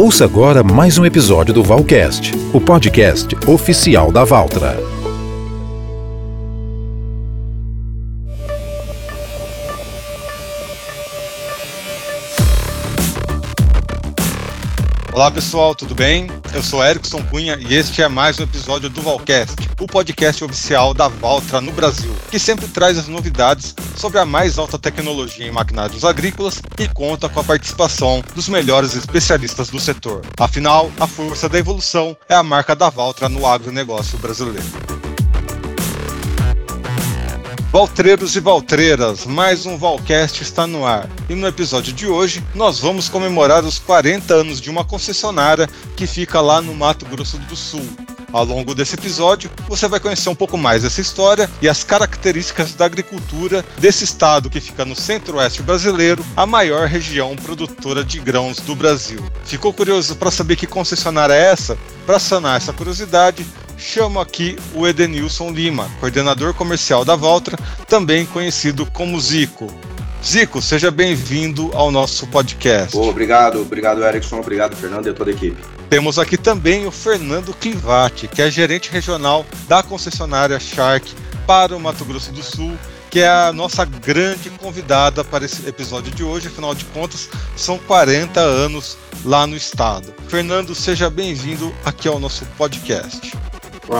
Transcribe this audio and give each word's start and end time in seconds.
Ouça 0.00 0.24
agora 0.24 0.62
mais 0.62 0.96
um 0.96 1.04
episódio 1.04 1.52
do 1.52 1.62
Valcast, 1.62 2.32
o 2.54 2.58
podcast 2.58 3.36
oficial 3.46 4.10
da 4.10 4.24
Valtra. 4.24 4.89
Olá 15.20 15.30
pessoal, 15.30 15.74
tudo 15.74 15.94
bem? 15.94 16.28
Eu 16.54 16.62
sou 16.62 16.82
Erickson 16.82 17.22
Cunha 17.24 17.58
e 17.60 17.74
este 17.74 18.00
é 18.00 18.08
mais 18.08 18.40
um 18.40 18.44
episódio 18.44 18.88
do 18.88 19.02
Valcast, 19.02 19.54
o 19.78 19.86
podcast 19.86 20.42
oficial 20.42 20.94
da 20.94 21.08
Valtra 21.08 21.60
no 21.60 21.72
Brasil, 21.72 22.10
que 22.30 22.38
sempre 22.38 22.66
traz 22.66 22.96
as 22.96 23.06
novidades 23.06 23.74
sobre 23.98 24.18
a 24.18 24.24
mais 24.24 24.56
alta 24.56 24.78
tecnologia 24.78 25.46
em 25.46 25.50
maquinários 25.50 26.06
agrícolas 26.06 26.62
e 26.78 26.88
conta 26.88 27.28
com 27.28 27.38
a 27.38 27.44
participação 27.44 28.24
dos 28.34 28.48
melhores 28.48 28.94
especialistas 28.94 29.68
do 29.68 29.78
setor. 29.78 30.22
Afinal, 30.38 30.90
a 30.98 31.06
força 31.06 31.50
da 31.50 31.58
evolução 31.58 32.16
é 32.26 32.34
a 32.34 32.42
marca 32.42 32.74
da 32.74 32.88
Valtra 32.88 33.28
no 33.28 33.46
agronegócio 33.46 34.16
brasileiro. 34.16 35.09
Valtreiros 37.72 38.34
e 38.34 38.40
Valtreiras, 38.40 39.24
mais 39.24 39.64
um 39.64 39.78
Valcast 39.78 40.42
está 40.42 40.66
no 40.66 40.84
ar. 40.84 41.08
E 41.28 41.36
no 41.36 41.46
episódio 41.46 41.92
de 41.92 42.04
hoje, 42.04 42.42
nós 42.52 42.80
vamos 42.80 43.08
comemorar 43.08 43.64
os 43.64 43.78
40 43.78 44.34
anos 44.34 44.60
de 44.60 44.68
uma 44.68 44.84
concessionária 44.84 45.68
que 45.96 46.04
fica 46.04 46.40
lá 46.40 46.60
no 46.60 46.74
Mato 46.74 47.06
Grosso 47.06 47.38
do 47.38 47.54
Sul. 47.54 47.88
Ao 48.32 48.44
longo 48.44 48.74
desse 48.74 48.96
episódio, 48.96 49.48
você 49.68 49.86
vai 49.86 50.00
conhecer 50.00 50.28
um 50.28 50.34
pouco 50.34 50.58
mais 50.58 50.82
dessa 50.82 51.00
história 51.00 51.48
e 51.62 51.68
as 51.68 51.84
características 51.84 52.74
da 52.74 52.86
agricultura 52.86 53.64
desse 53.78 54.02
estado 54.02 54.50
que 54.50 54.60
fica 54.60 54.84
no 54.84 54.96
centro-oeste 54.96 55.62
brasileiro, 55.62 56.24
a 56.36 56.46
maior 56.46 56.88
região 56.88 57.36
produtora 57.36 58.04
de 58.04 58.18
grãos 58.18 58.58
do 58.58 58.74
Brasil. 58.74 59.24
Ficou 59.44 59.72
curioso 59.72 60.16
para 60.16 60.32
saber 60.32 60.56
que 60.56 60.66
concessionária 60.66 61.34
é 61.34 61.52
essa? 61.52 61.78
Para 62.04 62.18
sanar 62.18 62.56
essa 62.56 62.72
curiosidade, 62.72 63.46
chamo 63.80 64.20
aqui 64.20 64.56
o 64.74 64.86
Edenilson 64.86 65.50
Lima, 65.50 65.90
coordenador 65.98 66.52
comercial 66.52 67.04
da 67.04 67.16
Valtra, 67.16 67.58
também 67.88 68.26
conhecido 68.26 68.84
como 68.86 69.18
Zico. 69.18 69.72
Zico, 70.22 70.60
seja 70.60 70.90
bem-vindo 70.90 71.70
ao 71.72 71.90
nosso 71.90 72.26
podcast. 72.26 72.94
Obrigado, 72.94 73.62
obrigado 73.62 74.04
Erickson, 74.04 74.38
obrigado 74.38 74.76
Fernando 74.76 75.06
e 75.06 75.10
a 75.10 75.14
toda 75.14 75.30
a 75.30 75.32
equipe. 75.32 75.56
Temos 75.88 76.18
aqui 76.18 76.36
também 76.36 76.86
o 76.86 76.90
Fernando 76.90 77.54
Clivati, 77.54 78.28
que 78.28 78.42
é 78.42 78.50
gerente 78.50 78.90
regional 78.90 79.46
da 79.66 79.82
concessionária 79.82 80.60
Shark 80.60 81.12
para 81.46 81.74
o 81.74 81.80
Mato 81.80 82.04
Grosso 82.04 82.30
do 82.32 82.42
Sul, 82.42 82.76
que 83.10 83.20
é 83.20 83.28
a 83.28 83.52
nossa 83.52 83.84
grande 83.84 84.50
convidada 84.50 85.24
para 85.24 85.46
esse 85.46 85.66
episódio 85.66 86.12
de 86.12 86.22
hoje. 86.22 86.48
Afinal 86.48 86.74
de 86.74 86.84
contas, 86.84 87.28
são 87.56 87.78
40 87.78 88.38
anos 88.38 88.96
lá 89.24 89.46
no 89.46 89.56
estado. 89.56 90.14
Fernando, 90.28 90.74
seja 90.74 91.08
bem-vindo 91.10 91.74
aqui 91.84 92.06
ao 92.06 92.20
nosso 92.20 92.44
podcast. 92.56 93.32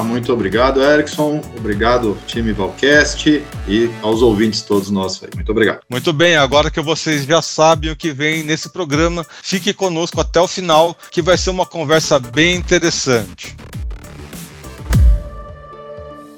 Muito 0.04 0.32
obrigado, 0.32 0.82
Erickson. 0.82 1.40
Obrigado, 1.56 2.16
time 2.26 2.52
Valcast 2.52 3.42
e 3.68 3.90
aos 4.02 4.22
ouvintes 4.22 4.62
todos 4.62 4.90
nossos 4.90 5.24
aí. 5.24 5.30
Muito 5.34 5.50
obrigado. 5.50 5.80
Muito 5.88 6.12
bem, 6.12 6.36
agora 6.36 6.70
que 6.70 6.80
vocês 6.80 7.24
já 7.24 7.42
sabem 7.42 7.90
o 7.90 7.96
que 7.96 8.12
vem 8.12 8.42
nesse 8.44 8.68
programa, 8.68 9.26
fique 9.42 9.74
conosco 9.74 10.20
até 10.20 10.40
o 10.40 10.46
final, 10.46 10.96
que 11.10 11.20
vai 11.20 11.36
ser 11.36 11.50
uma 11.50 11.66
conversa 11.66 12.18
bem 12.18 12.56
interessante. 12.56 13.56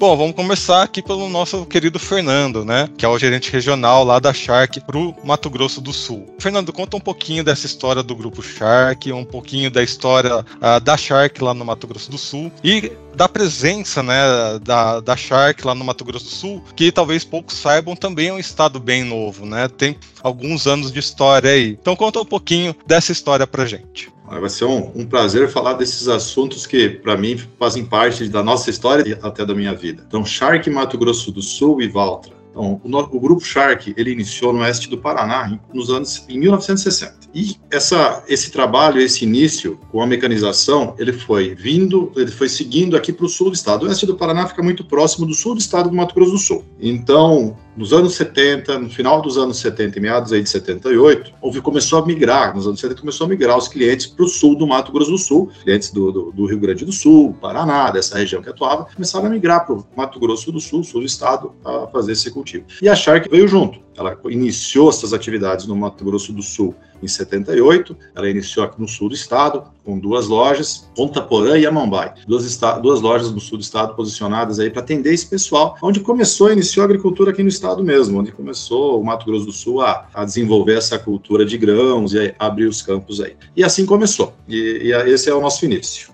Bom, 0.03 0.17
vamos 0.17 0.35
começar 0.35 0.83
aqui 0.83 1.01
pelo 1.01 1.29
nosso 1.29 1.65
querido 1.65 1.97
Fernando, 1.97 2.65
né? 2.65 2.89
Que 2.97 3.05
é 3.05 3.07
o 3.07 3.17
gerente 3.17 3.49
regional 3.49 4.03
lá 4.03 4.19
da 4.19 4.33
Shark 4.33 4.81
para 4.81 4.97
o 4.97 5.15
Mato 5.23 5.49
Grosso 5.49 5.79
do 5.79 5.93
Sul. 5.93 6.27
Fernando, 6.37 6.73
conta 6.73 6.97
um 6.97 6.99
pouquinho 6.99 7.41
dessa 7.41 7.65
história 7.65 8.03
do 8.03 8.13
grupo 8.13 8.43
Shark, 8.43 9.09
um 9.13 9.23
pouquinho 9.23 9.71
da 9.71 9.81
história 9.81 10.39
uh, 10.39 10.81
da 10.83 10.97
Shark 10.97 11.41
lá 11.41 11.53
no 11.53 11.63
Mato 11.63 11.87
Grosso 11.87 12.11
do 12.11 12.17
Sul 12.17 12.51
e 12.61 12.91
da 13.15 13.29
presença 13.29 14.03
né, 14.03 14.59
da, 14.61 14.99
da 14.99 15.15
Shark 15.15 15.65
lá 15.65 15.73
no 15.73 15.85
Mato 15.85 16.03
Grosso 16.03 16.25
do 16.25 16.31
Sul, 16.31 16.63
que 16.75 16.91
talvez 16.91 17.23
poucos 17.23 17.55
saibam, 17.55 17.95
também 17.95 18.27
é 18.27 18.33
um 18.33 18.39
estado 18.39 18.81
bem 18.81 19.05
novo, 19.05 19.45
né? 19.45 19.69
Tem 19.69 19.95
alguns 20.21 20.67
anos 20.67 20.91
de 20.91 20.99
história 20.99 21.49
aí. 21.49 21.77
Então 21.81 21.95
conta 21.95 22.19
um 22.19 22.25
pouquinho 22.25 22.75
dessa 22.85 23.13
história 23.13 23.47
pra 23.47 23.65
gente. 23.65 24.11
Vai 24.27 24.49
ser 24.49 24.65
um, 24.65 24.91
um 24.95 25.05
prazer 25.05 25.49
falar 25.49 25.73
desses 25.73 26.07
assuntos 26.07 26.65
que, 26.65 26.89
para 26.89 27.15
mim, 27.17 27.37
fazem 27.59 27.85
parte 27.85 28.27
da 28.27 28.43
nossa 28.43 28.69
história 28.69 29.07
e 29.07 29.13
até 29.21 29.45
da 29.45 29.53
minha 29.53 29.73
vida. 29.73 30.03
Então, 30.07 30.25
Shark 30.25 30.69
Mato 30.69 30.97
Grosso 30.97 31.31
do 31.31 31.41
Sul 31.41 31.81
e 31.81 31.87
Valtra. 31.87 32.33
Então, 32.53 32.79
o, 32.83 33.17
o, 33.17 33.19
grupo 33.19 33.43
Shark 33.43 33.93
ele 33.97 34.11
iniciou 34.11 34.53
no 34.53 34.59
oeste 34.59 34.87
do 34.87 34.97
Paraná 34.97 35.59
nos 35.73 35.89
anos 35.89 36.23
em 36.29 36.39
1960. 36.39 37.23
E 37.33 37.55
essa, 37.71 38.23
esse 38.27 38.51
trabalho, 38.51 39.01
esse 39.01 39.25
início 39.25 39.79
com 39.91 40.03
a 40.03 40.05
mecanização, 40.05 40.93
ele 40.99 41.11
foi 41.11 41.55
vindo, 41.55 42.11
ele 42.15 42.29
foi 42.29 42.47
seguindo 42.47 42.95
aqui 42.95 43.11
para 43.11 43.25
o 43.25 43.29
sul 43.29 43.49
do 43.49 43.55
estado. 43.55 43.83
O 43.83 43.87
oeste 43.87 44.05
do 44.05 44.15
Paraná 44.15 44.45
fica 44.45 44.61
muito 44.61 44.85
próximo 44.85 45.25
do 45.25 45.33
sul 45.33 45.55
do 45.55 45.59
estado 45.59 45.89
do 45.89 45.95
Mato 45.95 46.13
Grosso 46.13 46.31
do 46.31 46.37
Sul. 46.37 46.63
Então, 46.79 47.57
nos 47.75 47.93
anos 47.93 48.15
70, 48.15 48.79
no 48.79 48.89
final 48.89 49.21
dos 49.21 49.37
anos 49.37 49.57
70 49.57 49.97
e 49.97 50.01
meados 50.01 50.33
aí 50.33 50.41
de 50.41 50.49
78, 50.49 51.33
houve, 51.41 51.61
começou 51.61 51.99
a 51.99 52.05
migrar, 52.05 52.55
nos 52.55 52.67
anos 52.67 52.79
70 52.79 53.01
começou 53.01 53.25
a 53.25 53.29
migrar 53.29 53.57
os 53.57 53.67
clientes 53.67 54.07
para 54.07 54.25
o 54.25 54.27
sul 54.27 54.55
do 54.55 54.67
Mato 54.67 54.91
Grosso 54.91 55.11
do 55.11 55.17
Sul, 55.17 55.51
clientes 55.63 55.91
do, 55.91 56.11
do, 56.11 56.31
do, 56.31 56.45
Rio 56.45 56.59
Grande 56.59 56.85
do 56.85 56.91
Sul, 56.91 57.35
Paraná, 57.41 57.91
dessa 57.91 58.17
região 58.17 58.41
que 58.41 58.49
atuava, 58.49 58.87
começaram 58.93 59.25
a 59.25 59.29
migrar 59.29 59.65
para 59.65 59.75
o 59.75 59.85
Mato 59.95 60.19
Grosso 60.19 60.51
do 60.51 60.59
Sul, 60.59 60.83
sul 60.83 61.01
do 61.01 61.07
estado, 61.07 61.53
a 61.63 61.87
fazer 61.87 62.13
esse 62.13 62.29
cultivo. 62.31 62.65
E 62.81 62.87
a 62.87 62.95
Shark 62.95 63.29
veio 63.29 63.47
junto. 63.47 63.79
Ela 63.97 64.17
iniciou 64.29 64.89
essas 64.89 65.13
atividades 65.13 65.65
no 65.65 65.75
Mato 65.75 66.03
Grosso 66.03 66.33
do 66.33 66.41
Sul 66.41 66.75
em 67.01 67.07
78. 67.07 67.95
Ela 68.15 68.29
iniciou 68.29 68.65
aqui 68.65 68.79
no 68.79 68.87
sul 68.87 69.09
do 69.09 69.15
estado, 69.15 69.63
com 69.83 69.99
duas 69.99 70.27
lojas, 70.27 70.89
Ponta 70.95 71.21
Porã 71.21 71.57
e 71.57 71.65
Amambai. 71.65 72.13
Duas, 72.25 72.57
duas 72.81 73.01
lojas 73.01 73.31
no 73.31 73.39
sul 73.39 73.57
do 73.57 73.61
estado 73.61 73.95
posicionadas 73.95 74.59
aí 74.59 74.69
para 74.69 74.81
atender 74.81 75.13
esse 75.13 75.25
pessoal, 75.25 75.77
onde 75.81 75.99
começou, 75.99 76.51
iniciou 76.51 76.83
a 76.83 76.85
agricultura 76.85 77.31
aqui 77.31 77.43
no 77.43 77.49
estado 77.49 77.83
mesmo, 77.83 78.19
onde 78.19 78.31
começou 78.31 78.99
o 78.99 79.05
Mato 79.05 79.25
Grosso 79.25 79.45
do 79.45 79.51
Sul 79.51 79.81
a, 79.81 80.07
a 80.13 80.23
desenvolver 80.23 80.77
essa 80.77 80.97
cultura 80.97 81.45
de 81.45 81.57
grãos 81.57 82.13
e 82.13 82.33
abrir 82.39 82.65
os 82.65 82.81
campos 82.81 83.19
aí. 83.19 83.35
E 83.55 83.63
assim 83.63 83.85
começou. 83.85 84.33
E, 84.47 84.81
e 84.83 84.91
esse 84.91 85.29
é 85.29 85.35
o 85.35 85.41
nosso 85.41 85.65
início. 85.65 86.12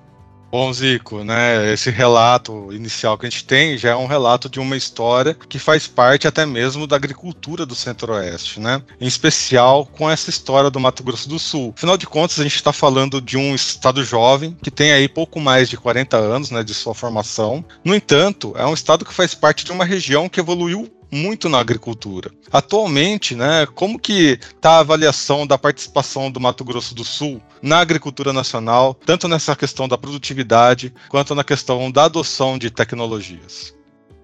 Bom, 0.51 0.73
Zico, 0.73 1.23
né? 1.23 1.71
Esse 1.71 1.91
relato 1.91 2.73
inicial 2.73 3.17
que 3.17 3.27
a 3.27 3.29
gente 3.29 3.45
tem 3.45 3.77
já 3.77 3.91
é 3.91 3.95
um 3.95 4.07
relato 4.07 4.49
de 4.49 4.59
uma 4.59 4.75
história 4.75 5.35
que 5.47 5.59
faz 5.59 5.85
parte 5.85 6.27
até 6.27 6.43
mesmo 6.43 6.87
da 6.87 6.95
agricultura 6.95 7.67
do 7.67 7.75
Centro-Oeste, 7.75 8.59
né? 8.59 8.81
Em 8.99 9.05
especial 9.05 9.85
com 9.85 10.09
essa 10.09 10.31
história 10.31 10.71
do 10.71 10.79
Mato 10.79 11.03
Grosso 11.03 11.29
do 11.29 11.37
Sul. 11.37 11.73
Afinal 11.77 11.97
de 11.97 12.07
contas, 12.07 12.39
a 12.39 12.43
gente 12.43 12.55
está 12.55 12.73
falando 12.73 13.21
de 13.21 13.37
um 13.37 13.53
estado 13.53 14.03
jovem 14.03 14.57
que 14.63 14.71
tem 14.71 14.91
aí 14.91 15.07
pouco 15.07 15.39
mais 15.39 15.69
de 15.69 15.77
40 15.77 16.17
anos, 16.17 16.49
né, 16.49 16.63
de 16.63 16.73
sua 16.73 16.95
formação. 16.95 17.63
No 17.85 17.93
entanto, 17.93 18.53
é 18.57 18.65
um 18.65 18.73
estado 18.73 19.05
que 19.05 19.13
faz 19.13 19.35
parte 19.35 19.63
de 19.63 19.71
uma 19.71 19.85
região 19.85 20.27
que 20.27 20.39
evoluiu 20.39 20.91
muito 21.11 21.49
na 21.49 21.59
agricultura. 21.59 22.31
Atualmente, 22.51 23.35
né, 23.35 23.65
como 23.73 23.99
que 23.99 24.39
está 24.55 24.73
a 24.73 24.79
avaliação 24.79 25.45
da 25.45 25.57
participação 25.57 26.29
do 26.29 26.39
Mato 26.39 26.63
Grosso 26.63 26.93
do 26.93 27.03
Sul 27.03 27.41
na 27.61 27.79
agricultura 27.79 28.31
nacional, 28.31 28.93
tanto 29.05 29.27
nessa 29.27 29.55
questão 29.55 29.87
da 29.87 29.97
produtividade 29.97 30.93
quanto 31.09 31.33
na 31.35 31.43
questão 31.43 31.91
da 31.91 32.05
adoção 32.05 32.57
de 32.57 32.69
tecnologias? 32.69 33.78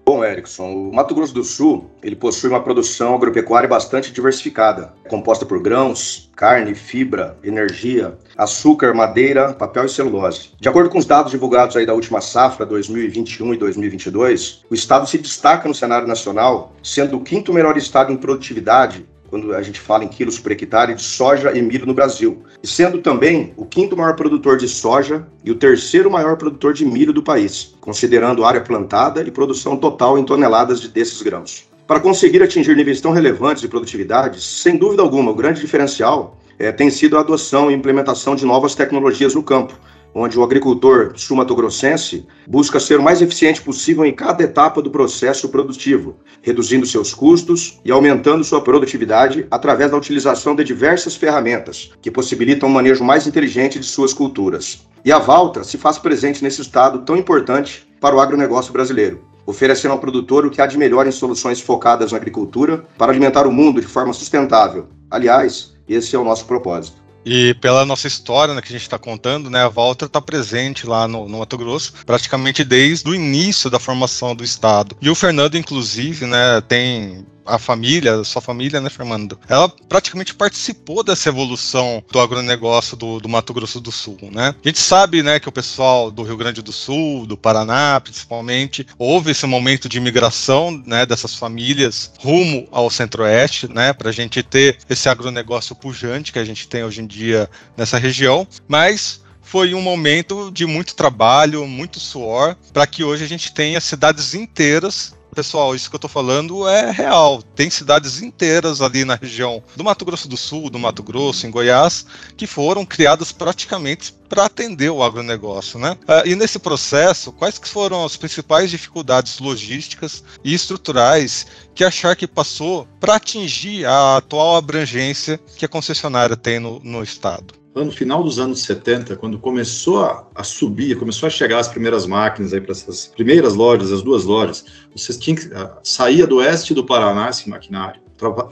Bom, 0.08 0.24
Erickson, 0.24 0.70
o 0.72 0.94
Mato 0.94 1.16
Grosso 1.16 1.34
do 1.34 1.42
Sul 1.42 1.90
ele 2.00 2.14
possui 2.14 2.48
uma 2.48 2.62
produção 2.62 3.16
agropecuária 3.16 3.68
bastante 3.68 4.12
diversificada, 4.12 4.94
composta 5.08 5.44
por 5.44 5.60
grãos, 5.60 6.30
carne, 6.36 6.76
fibra, 6.76 7.36
energia, 7.42 8.16
açúcar, 8.36 8.94
madeira, 8.94 9.52
papel 9.52 9.84
e 9.84 9.88
celulose. 9.88 10.50
De 10.60 10.68
acordo 10.68 10.90
com 10.90 10.98
os 10.98 11.06
dados 11.06 11.32
divulgados 11.32 11.74
aí 11.74 11.84
da 11.84 11.92
última 11.92 12.20
safra 12.20 12.64
2021 12.64 13.54
e 13.54 13.56
2022, 13.56 14.64
o 14.70 14.74
estado 14.76 15.08
se 15.08 15.18
destaca 15.18 15.66
no 15.66 15.74
cenário 15.74 16.06
nacional, 16.06 16.72
sendo 16.84 17.16
o 17.16 17.24
quinto 17.24 17.52
melhor 17.52 17.76
estado 17.76 18.12
em 18.12 18.16
produtividade 18.16 19.04
quando 19.28 19.54
a 19.54 19.62
gente 19.62 19.80
fala 19.80 20.04
em 20.04 20.08
quilos 20.08 20.38
por 20.38 20.52
hectare 20.52 20.94
de 20.94 21.02
soja 21.02 21.56
e 21.56 21.62
milho 21.62 21.86
no 21.86 21.94
Brasil, 21.94 22.42
e 22.62 22.66
sendo 22.66 22.98
também 22.98 23.52
o 23.56 23.64
quinto 23.64 23.96
maior 23.96 24.14
produtor 24.14 24.56
de 24.56 24.68
soja 24.68 25.26
e 25.44 25.50
o 25.50 25.54
terceiro 25.54 26.10
maior 26.10 26.36
produtor 26.36 26.72
de 26.72 26.84
milho 26.84 27.12
do 27.12 27.22
país, 27.22 27.74
considerando 27.80 28.44
área 28.44 28.60
plantada 28.60 29.22
e 29.22 29.30
produção 29.30 29.76
total 29.76 30.18
em 30.18 30.24
toneladas 30.24 30.80
de 30.80 30.88
desses 30.88 31.20
grãos. 31.22 31.68
Para 31.86 32.00
conseguir 32.00 32.42
atingir 32.42 32.74
níveis 32.74 33.00
tão 33.00 33.12
relevantes 33.12 33.62
de 33.62 33.68
produtividade, 33.68 34.42
sem 34.42 34.76
dúvida 34.76 35.02
alguma, 35.02 35.30
o 35.30 35.34
grande 35.34 35.60
diferencial 35.60 36.36
é, 36.58 36.72
tem 36.72 36.90
sido 36.90 37.16
a 37.16 37.20
adoção 37.20 37.70
e 37.70 37.74
implementação 37.74 38.34
de 38.34 38.44
novas 38.44 38.74
tecnologias 38.74 39.34
no 39.34 39.42
campo, 39.42 39.78
onde 40.18 40.38
o 40.38 40.42
agricultor 40.42 41.12
sul-mato-grossense 41.14 42.26
busca 42.48 42.80
ser 42.80 42.98
o 42.98 43.02
mais 43.02 43.20
eficiente 43.20 43.60
possível 43.60 44.02
em 44.02 44.14
cada 44.14 44.42
etapa 44.42 44.80
do 44.80 44.90
processo 44.90 45.50
produtivo, 45.50 46.16
reduzindo 46.40 46.86
seus 46.86 47.12
custos 47.12 47.78
e 47.84 47.92
aumentando 47.92 48.42
sua 48.42 48.62
produtividade 48.62 49.46
através 49.50 49.90
da 49.90 49.96
utilização 49.98 50.56
de 50.56 50.64
diversas 50.64 51.14
ferramentas 51.14 51.90
que 52.00 52.10
possibilitam 52.10 52.66
um 52.66 52.72
manejo 52.72 53.04
mais 53.04 53.26
inteligente 53.26 53.78
de 53.78 53.84
suas 53.84 54.14
culturas. 54.14 54.88
E 55.04 55.12
a 55.12 55.18
Valtra 55.18 55.62
se 55.62 55.76
faz 55.76 55.98
presente 55.98 56.42
nesse 56.42 56.62
estado 56.62 57.00
tão 57.00 57.14
importante 57.14 57.86
para 58.00 58.16
o 58.16 58.20
agronegócio 58.20 58.72
brasileiro, 58.72 59.22
oferecendo 59.44 59.92
ao 59.92 59.98
produtor 59.98 60.46
o 60.46 60.50
que 60.50 60.62
há 60.62 60.66
de 60.66 60.78
melhor 60.78 61.06
em 61.06 61.12
soluções 61.12 61.60
focadas 61.60 62.12
na 62.12 62.16
agricultura 62.16 62.86
para 62.96 63.12
alimentar 63.12 63.46
o 63.46 63.52
mundo 63.52 63.82
de 63.82 63.86
forma 63.86 64.14
sustentável. 64.14 64.86
Aliás, 65.10 65.76
esse 65.86 66.16
é 66.16 66.18
o 66.18 66.24
nosso 66.24 66.46
propósito. 66.46 67.05
E 67.26 67.54
pela 67.54 67.84
nossa 67.84 68.06
história 68.06 68.54
né, 68.54 68.62
que 68.62 68.68
a 68.68 68.70
gente 68.70 68.82
está 68.82 69.00
contando, 69.00 69.50
né, 69.50 69.64
a 69.64 69.68
Valtra 69.68 70.06
está 70.06 70.20
presente 70.20 70.86
lá 70.86 71.08
no, 71.08 71.28
no, 71.28 71.40
Mato 71.40 71.58
Grosso 71.58 71.92
praticamente 72.06 72.62
desde 72.62 73.10
o 73.10 73.14
início 73.14 73.68
da 73.68 73.80
formação 73.80 74.32
do 74.32 74.44
Estado. 74.44 74.96
E 75.02 75.10
o 75.10 75.14
Fernando, 75.14 75.56
inclusive, 75.56 76.24
né, 76.24 76.60
tem 76.60 77.26
a 77.46 77.58
família, 77.58 78.22
sua 78.24 78.42
família, 78.42 78.80
né, 78.80 78.90
Fernando? 78.90 79.38
Ela 79.48 79.68
praticamente 79.68 80.34
participou 80.34 81.02
dessa 81.02 81.28
evolução 81.28 82.02
do 82.10 82.20
agronegócio 82.20 82.96
do, 82.96 83.20
do, 83.20 83.28
Mato 83.28 83.52
Grosso 83.54 83.80
do 83.80 83.92
Sul, 83.92 84.18
né? 84.32 84.54
A 84.64 84.68
gente 84.68 84.78
sabe, 84.78 85.22
né, 85.22 85.38
que 85.38 85.48
o 85.48 85.52
pessoal 85.52 86.10
do 86.10 86.22
Rio 86.22 86.36
Grande 86.36 86.62
do 86.62 86.72
Sul, 86.72 87.26
do 87.26 87.36
Paraná, 87.36 88.00
principalmente, 88.00 88.86
houve 88.98 89.30
esse 89.30 89.46
momento 89.46 89.88
de 89.88 89.98
imigração, 89.98 90.82
né, 90.86 91.06
dessas 91.06 91.34
famílias 91.34 92.12
rumo 92.18 92.66
ao 92.70 92.90
Centro-Oeste, 92.90 93.72
né, 93.72 93.92
para 93.92 94.10
a 94.10 94.12
gente 94.12 94.42
ter 94.42 94.78
esse 94.88 95.08
agronegócio 95.08 95.74
pujante 95.74 96.32
que 96.32 96.38
a 96.38 96.44
gente 96.44 96.68
tem 96.68 96.84
hoje 96.84 97.00
em 97.00 97.06
dia 97.06 97.48
nessa 97.76 97.98
região, 97.98 98.46
mas 98.68 99.20
foi 99.46 99.74
um 99.74 99.80
momento 99.80 100.50
de 100.50 100.66
muito 100.66 100.96
trabalho, 100.96 101.66
muito 101.66 102.00
suor, 102.00 102.56
para 102.72 102.86
que 102.86 103.04
hoje 103.04 103.24
a 103.24 103.28
gente 103.28 103.52
tenha 103.52 103.80
cidades 103.80 104.34
inteiras 104.34 105.15
pessoal, 105.36 105.74
isso 105.74 105.90
que 105.90 105.96
eu 105.96 106.00
tô 106.00 106.08
falando 106.08 106.66
é 106.66 106.90
real. 106.90 107.42
Tem 107.54 107.68
cidades 107.68 108.22
inteiras 108.22 108.80
ali 108.80 109.04
na 109.04 109.16
região 109.16 109.62
do 109.76 109.84
Mato 109.84 110.02
Grosso 110.02 110.26
do 110.26 110.36
Sul, 110.36 110.70
do 110.70 110.78
Mato 110.78 111.02
Grosso, 111.02 111.46
em 111.46 111.50
Goiás, 111.50 112.06
que 112.38 112.46
foram 112.46 112.86
criadas 112.86 113.32
praticamente 113.32 114.14
para 114.30 114.46
atender 114.46 114.90
o 114.90 115.02
agronegócio, 115.02 115.78
né? 115.78 115.96
Uh, 116.08 116.26
e 116.26 116.34
nesse 116.34 116.58
processo, 116.58 117.30
quais 117.32 117.58
que 117.58 117.68
foram 117.68 118.02
as 118.02 118.16
principais 118.16 118.70
dificuldades 118.70 119.38
logísticas 119.38 120.24
e 120.42 120.54
estruturais 120.54 121.46
que 121.74 121.84
a 121.84 121.90
Shark 121.90 122.26
passou 122.28 122.88
para 122.98 123.16
atingir 123.16 123.84
a 123.84 124.16
atual 124.16 124.56
abrangência 124.56 125.38
que 125.56 125.66
a 125.66 125.68
concessionária 125.68 126.36
tem 126.36 126.58
no, 126.58 126.80
no 126.80 127.02
estado? 127.02 127.65
No 127.84 127.92
final 127.92 128.22
dos 128.22 128.38
anos 128.38 128.62
70, 128.62 129.16
quando 129.16 129.38
começou 129.38 130.02
a, 130.02 130.26
a 130.34 130.42
subir, 130.42 130.98
começou 130.98 131.26
a 131.26 131.30
chegar 131.30 131.58
as 131.58 131.68
primeiras 131.68 132.06
máquinas 132.06 132.54
aí 132.54 132.60
para 132.60 132.72
essas 132.72 133.06
primeiras 133.06 133.54
lojas, 133.54 133.92
as 133.92 134.02
duas 134.02 134.24
lojas, 134.24 134.64
vocês 134.94 135.18
tinham 135.18 135.36
que 135.36 135.50
saía 135.82 136.26
do 136.26 136.36
oeste 136.36 136.72
do 136.72 136.84
Paraná 136.84 137.28
esse 137.28 137.48
maquinário. 137.48 138.00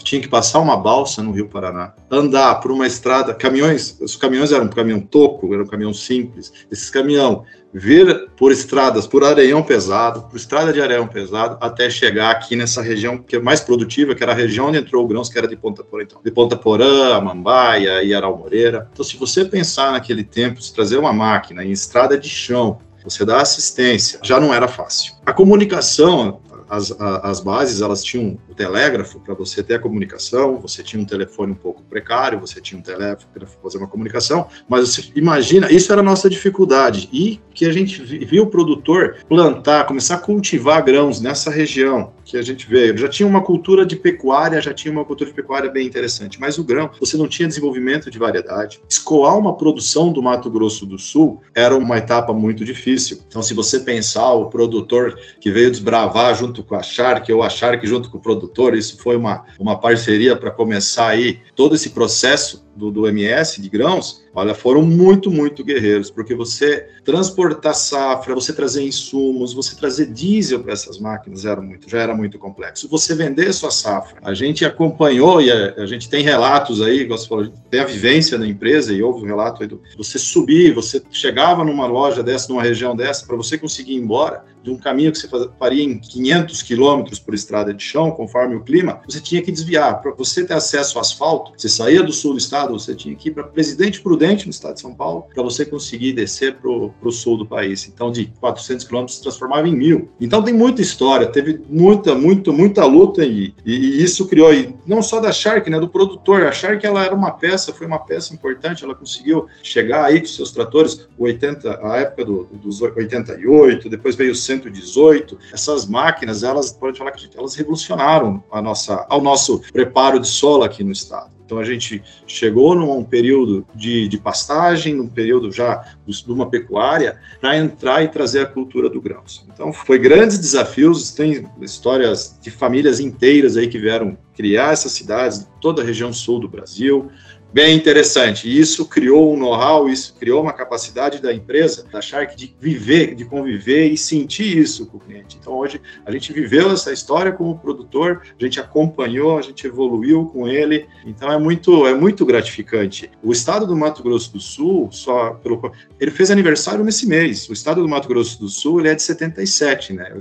Tinha 0.03 0.21
que 0.21 0.29
passar 0.29 0.61
uma 0.61 0.77
balsa 0.77 1.23
no 1.23 1.33
Rio 1.33 1.49
Paraná, 1.49 1.95
andar 2.11 2.57
por 2.61 2.71
uma 2.71 2.87
estrada, 2.87 3.33
caminhões, 3.33 3.99
os 3.99 4.15
caminhões 4.15 4.53
eram 4.53 4.67
um 4.67 4.69
caminhão 4.69 5.01
toco, 5.01 5.55
era 5.55 5.63
um 5.63 5.67
caminhão 5.67 5.95
simples, 5.95 6.53
esses 6.71 6.91
caminhão 6.91 7.45
vir 7.75 8.29
por 8.37 8.53
estradas, 8.53 9.05
por 9.05 9.25
areião 9.25 9.63
pesado, 9.63 10.23
por 10.23 10.37
estrada 10.37 10.73
de 10.73 10.81
areião 10.81 11.09
pesado, 11.09 11.59
até 11.61 11.91
chegar 11.91 12.31
aqui 12.31 12.55
nessa 12.55 12.81
região 12.81 13.19
que 13.19 13.35
é 13.35 13.41
mais 13.41 13.61
produtiva, 13.61 14.15
que 14.15 14.23
era 14.23 14.31
a 14.31 14.35
região 14.35 14.69
onde 14.69 14.79
entrou 14.79 15.05
o 15.05 15.09
grãos, 15.09 15.29
que 15.29 15.37
era 15.37 15.49
de 15.49 15.57
Ponta 15.57 15.83
Porã, 15.83 16.05
então, 16.05 16.21
de 16.25 16.31
Ponta 16.31 16.57
Porã, 16.57 17.21
Mambaia, 17.21 18.05
Iaral 18.05 18.39
Moreira. 18.39 18.89
Então, 18.93 19.05
se 19.05 19.17
você 19.17 19.45
pensar 19.45 19.91
naquele 19.91 20.23
tempo, 20.23 20.63
se 20.63 20.73
trazer 20.73 20.99
uma 20.99 21.13
máquina 21.13 21.65
em 21.65 21.73
estrada 21.73 22.17
de 22.17 22.29
chão, 22.29 22.79
você 23.03 23.25
dá 23.25 23.41
assistência, 23.41 24.21
já 24.23 24.41
não 24.41 24.55
era 24.55 24.67
fácil. 24.69 25.15
A 25.27 25.33
comunicação, 25.33 26.41
as, 26.69 26.91
as 26.99 27.41
bases 27.41 27.81
elas 27.81 28.03
tinham 28.03 28.39
o 28.49 28.55
telégrafo 28.55 29.21
para 29.21 29.35
você 29.35 29.63
ter 29.63 29.75
a 29.75 29.79
comunicação, 29.79 30.59
você 30.59 30.83
tinha 30.83 31.01
um 31.01 31.05
telefone 31.05 31.53
um 31.53 31.57
pouco 31.57 31.83
precário, 31.83 32.41
você 32.41 32.61
tinha 32.61 32.79
um 32.79 32.83
telégrafo 32.83 33.27
para 33.33 33.47
fazer 33.47 33.79
uma 33.79 33.87
comunicação, 33.87 34.49
mas 34.69 34.89
você 34.89 35.13
imagina, 35.15 35.71
isso 35.71 35.93
era 35.93 36.01
a 36.01 36.05
nossa 36.05 36.29
dificuldade 36.29 37.09
e 37.13 37.41
que 37.55 37.65
a 37.65 37.73
gente 37.73 38.03
viu 38.03 38.43
o 38.43 38.47
produtor 38.49 39.19
plantar, 39.29 39.87
começar 39.87 40.17
a 40.17 40.19
cultivar 40.19 40.85
grãos 40.85 41.21
nessa 41.21 41.51
região 41.51 42.13
que 42.25 42.37
a 42.37 42.43
gente 42.43 42.69
veio. 42.69 42.97
Já 42.97 43.09
tinha 43.09 43.29
uma 43.29 43.43
cultura 43.43 43.85
de 43.87 43.97
pecuária, 43.97 44.61
já 44.61 44.73
tinha 44.73 44.91
uma 44.91 45.05
cultura 45.05 45.31
de 45.31 45.37
pecuária 45.37 45.71
bem 45.71 45.87
interessante, 45.87 46.41
mas 46.41 46.59
o 46.59 46.65
grão, 46.65 46.91
você 46.99 47.17
não 47.17 47.29
tinha 47.29 47.47
desenvolvimento 47.47 48.11
de 48.11 48.19
variedade. 48.19 48.81
Escoar 48.89 49.39
uma 49.39 49.57
produção 49.57 50.13
do 50.13 50.23
Mato 50.23 50.51
Grosso 50.51 50.87
do 50.87 50.99
Sul 50.99 51.41
era 51.55 51.77
uma 51.77 51.99
etapa 51.99 52.33
muito 52.33 52.65
difícil. 52.65 53.21
Então, 53.29 53.43
se 53.43 53.55
você 53.55 53.81
pensar 53.81 54.33
o 54.33 54.47
produtor 54.47 55.19
que 55.41 55.51
veio 55.51 55.71
desbravar 55.71 56.35
junto 56.35 56.65
com 56.65 56.75
a 56.75 56.83
Shark, 56.83 57.31
ou 57.33 57.43
a 57.43 57.51
Shark 57.51 57.87
junto 57.87 58.11
com 58.11 58.19
o 58.19 58.23
produtor, 58.23 58.75
isso 58.75 58.99
foi 58.99 59.17
uma, 59.17 59.45
uma 59.59 59.79
parceria 59.79 60.35
para 60.35 60.51
começar 60.51 61.09
aí 61.09 61.41
todo 61.55 61.75
esse 61.75 61.91
processo 61.91 62.65
do, 62.75 62.91
do 62.91 63.07
MS 63.07 63.61
de 63.61 63.69
grãos, 63.69 64.24
Olha, 64.35 64.55
foram 64.55 64.83
muito, 64.83 65.31
muito 65.31 65.65
guerreiros, 65.65 66.11
porque 66.11 66.35
você 66.35 66.89
transportar 67.05 67.75
safra, 67.75 68.35
você 68.35 68.53
trazer 68.53 68.83
insumos, 68.83 69.53
você 69.53 69.77
trazer 69.77 70.07
diesel 70.07 70.61
para 70.61 70.73
essas 70.73 70.99
máquinas 70.99 71.45
era 71.45 71.61
muito, 71.61 71.89
já 71.89 72.01
era 72.01 72.15
muito 72.15 72.39
complexo. 72.39 72.89
Você 72.89 73.15
vender 73.15 73.53
sua 73.53 73.71
safra, 73.71 74.19
a 74.23 74.35
gente 74.35 74.65
acompanhou 74.65 75.41
e 75.41 75.53
a, 75.53 75.75
a 75.75 75.87
gente 75.87 76.09
tem 76.09 76.25
relatos 76.25 76.83
aí, 76.83 77.07
você 77.07 77.29
falou, 77.29 77.53
tem 77.71 77.81
a 77.81 77.85
vivência 77.85 78.37
da 78.37 78.47
empresa 78.47 78.93
e 78.93 79.03
houve 79.03 79.23
um 79.23 79.27
relato 79.27 79.63
aí 79.63 79.69
do 79.69 79.81
você 79.97 80.19
subir, 80.19 80.75
você 80.75 81.01
chegava 81.11 81.63
numa 81.65 81.87
loja 81.87 82.23
dessa, 82.23 82.49
numa 82.49 82.63
região 82.63 82.97
dessa, 82.97 83.25
para 83.27 83.37
você 83.37 83.57
conseguir 83.57 83.93
ir 83.93 83.99
embora 83.99 84.45
de 84.65 84.71
um 84.71 84.79
caminho 84.79 85.13
que 85.13 85.19
você 85.19 85.29
faria 85.59 85.85
em 85.85 85.99
500 85.99 86.63
quilômetros 86.63 87.19
por 87.19 87.35
estrada 87.35 87.75
de 87.75 87.83
chão, 87.83 88.11
conforme 88.11 88.57
o 88.57 88.63
clima, 88.63 89.03
você 89.07 89.21
tinha 89.21 89.43
que 89.43 89.53
desviar. 89.53 90.01
Para 90.01 90.13
você 90.13 90.43
ter 90.43 90.55
acesso 90.55 90.97
ao 90.97 91.03
asfalto, 91.03 91.53
você 91.55 91.69
saía 91.69 92.03
do 92.03 92.13
sul 92.13 92.33
do 92.33 92.39
estado, 92.39 92.73
você 92.73 92.95
tinha 92.95 93.15
que 93.15 93.29
ir 93.29 93.33
para 93.33 93.45
Presidente 93.45 94.01
Prudente 94.01 94.24
No 94.25 94.51
estado 94.51 94.75
de 94.75 94.81
São 94.81 94.95
Paulo, 94.95 95.27
para 95.35 95.43
você 95.43 95.67
conseguir 95.67 96.13
descer 96.13 96.57
para 96.57 96.71
o 96.71 97.11
sul 97.11 97.37
do 97.37 97.47
país. 97.47 97.87
Então, 97.87 98.11
de 98.11 98.27
400 98.41 98.87
quilômetros 98.87 99.17
se 99.19 99.23
transformava 99.23 99.69
em 99.69 99.77
mil. 99.77 100.09
Então, 100.21 100.43
tem 100.43 100.55
muita 100.55 100.81
história, 100.81 101.27
teve 101.27 101.61
muita, 101.69 102.15
muita, 102.15 102.51
muita 102.51 102.85
luta 102.87 103.25
e, 103.25 103.55
e, 103.65 103.75
e, 103.75 104.03
isso 104.03 104.27
criou, 104.27 104.53
e 104.53 104.75
não 104.87 105.03
só 105.03 105.21
da 105.21 105.31
Shark, 105.31 105.69
né, 105.69 105.79
do 105.79 105.89
produtor. 105.89 106.47
A 106.47 106.53
Shark, 106.53 106.85
ela 106.85 107.05
era 107.05 107.15
uma 107.15 107.33
peça, 107.33 107.73
foi 107.73 107.87
uma 107.87 107.99
peça 107.99 108.33
importante, 108.33 108.83
ela 108.83 108.95
conseguiu 108.95 109.47
chegar 109.63 110.05
aí 110.05 110.21
com 110.21 110.27
seus 110.27 110.51
tratores, 110.51 111.07
80, 111.19 111.81
a 111.83 111.99
época 111.99 112.25
do, 112.25 112.45
dos 112.55 112.81
88, 112.81 113.89
depois 113.91 114.15
veio 114.15 114.33
o 114.33 114.35
118. 114.35 115.39
Essas 115.53 115.87
máquinas, 115.87 116.43
elas, 116.43 116.73
pode 116.73 116.99
falar 116.99 117.13
que 117.13 117.29
elas 117.37 117.55
revolucionaram 117.55 118.43
a 118.51 118.63
nossa, 118.63 119.07
ao 119.09 119.21
nosso 119.21 119.61
preparo 119.73 120.19
de 120.19 120.29
solo 120.29 120.65
aqui 120.65 120.83
no 120.83 120.93
estado. 120.93 121.34
Então 121.45 121.59
a 121.59 121.65
gente 121.65 122.03
chegou 122.27 122.75
num 122.75 123.05
período 123.05 123.67
de, 123.75 124.09
de 124.09 124.19
pastagem, 124.19 124.95
num 124.95 125.09
período 125.09 125.53
já 125.53 125.85
de 126.07 126.33
uma 126.33 126.49
pecuária, 126.49 127.19
para 127.41 127.57
entrar 127.57 128.03
e 128.03 128.09
trazer 128.09 128.41
a 128.41 128.47
cultura 128.47 128.89
do 128.89 129.01
grãos. 129.01 129.45
Então 129.53 129.73
foi 129.73 129.99
grandes 129.99 130.39
desafios, 130.39 131.11
tem 131.11 131.47
histórias 131.61 132.39
de 132.41 132.51
famílias 132.51 132.99
inteiras 132.99 133.57
aí 133.57 133.69
que 133.69 133.79
vieram 133.79 134.17
criar 134.35 134.73
essas 134.73 134.93
cidades, 134.93 135.47
toda 135.61 135.83
a 135.83 135.85
região 135.85 136.13
sul 136.13 136.41
do 136.41 136.49
Brasil, 136.49 137.11
bem 137.55 137.77
interessante. 137.77 138.49
E 138.49 138.59
isso 138.59 138.85
criou 138.85 139.33
um 139.33 139.39
know-how, 139.39 139.89
isso 139.89 140.17
criou 140.19 140.43
uma 140.43 140.53
capacidade 140.53 141.23
da 141.23 141.33
empresa, 141.33 141.87
da 141.91 142.01
Shark, 142.01 142.37
de 142.37 142.53
viver, 142.61 143.15
de 143.15 143.25
conviver 143.25 143.93
e 143.93 143.97
sentir 143.97 144.59
isso 144.59 144.87
com 144.87 144.97
o 144.97 145.01
cliente. 145.01 145.39
Então, 145.41 145.53
hoje, 145.53 145.81
a 146.05 146.11
gente 146.11 146.33
viveu 146.33 146.73
essa 146.73 146.93
história 146.93 147.31
como 147.31 147.57
produtor, 147.57 148.23
a 148.37 148.45
gente 148.45 148.59
acompanhou, 148.59 149.39
a 149.39 149.43
gente 149.43 149.65
evoluiu 149.69 150.27
com 150.27 150.49
ele. 150.49 150.89
Então, 151.07 151.31
é 151.31 151.39
muito, 151.39 151.87
é 151.87 151.95
muito 151.95 152.27
gratificante. 152.27 153.09
O 153.23 153.31
estado 153.31 153.69
do 153.69 153.77
Mato 153.77 154.03
Grosso 154.03 154.33
do 154.33 154.41
Sul, 154.41 154.89
só 154.91 155.35
pelo, 155.35 155.71
ele 156.01 156.11
fez 156.11 156.33
aniversário 156.33 156.85
nesse 156.85 157.07
mês. 157.07 157.49
O 157.49 157.53
estado 157.53 157.81
do 157.81 157.89
Mato 157.89 158.09
Grosso 158.09 158.37
do 158.41 158.49
Sul, 158.49 158.81
ele 158.81 158.89
é 158.89 158.97
de 158.97 159.03
77, 159.03 159.93
né? 159.93 160.13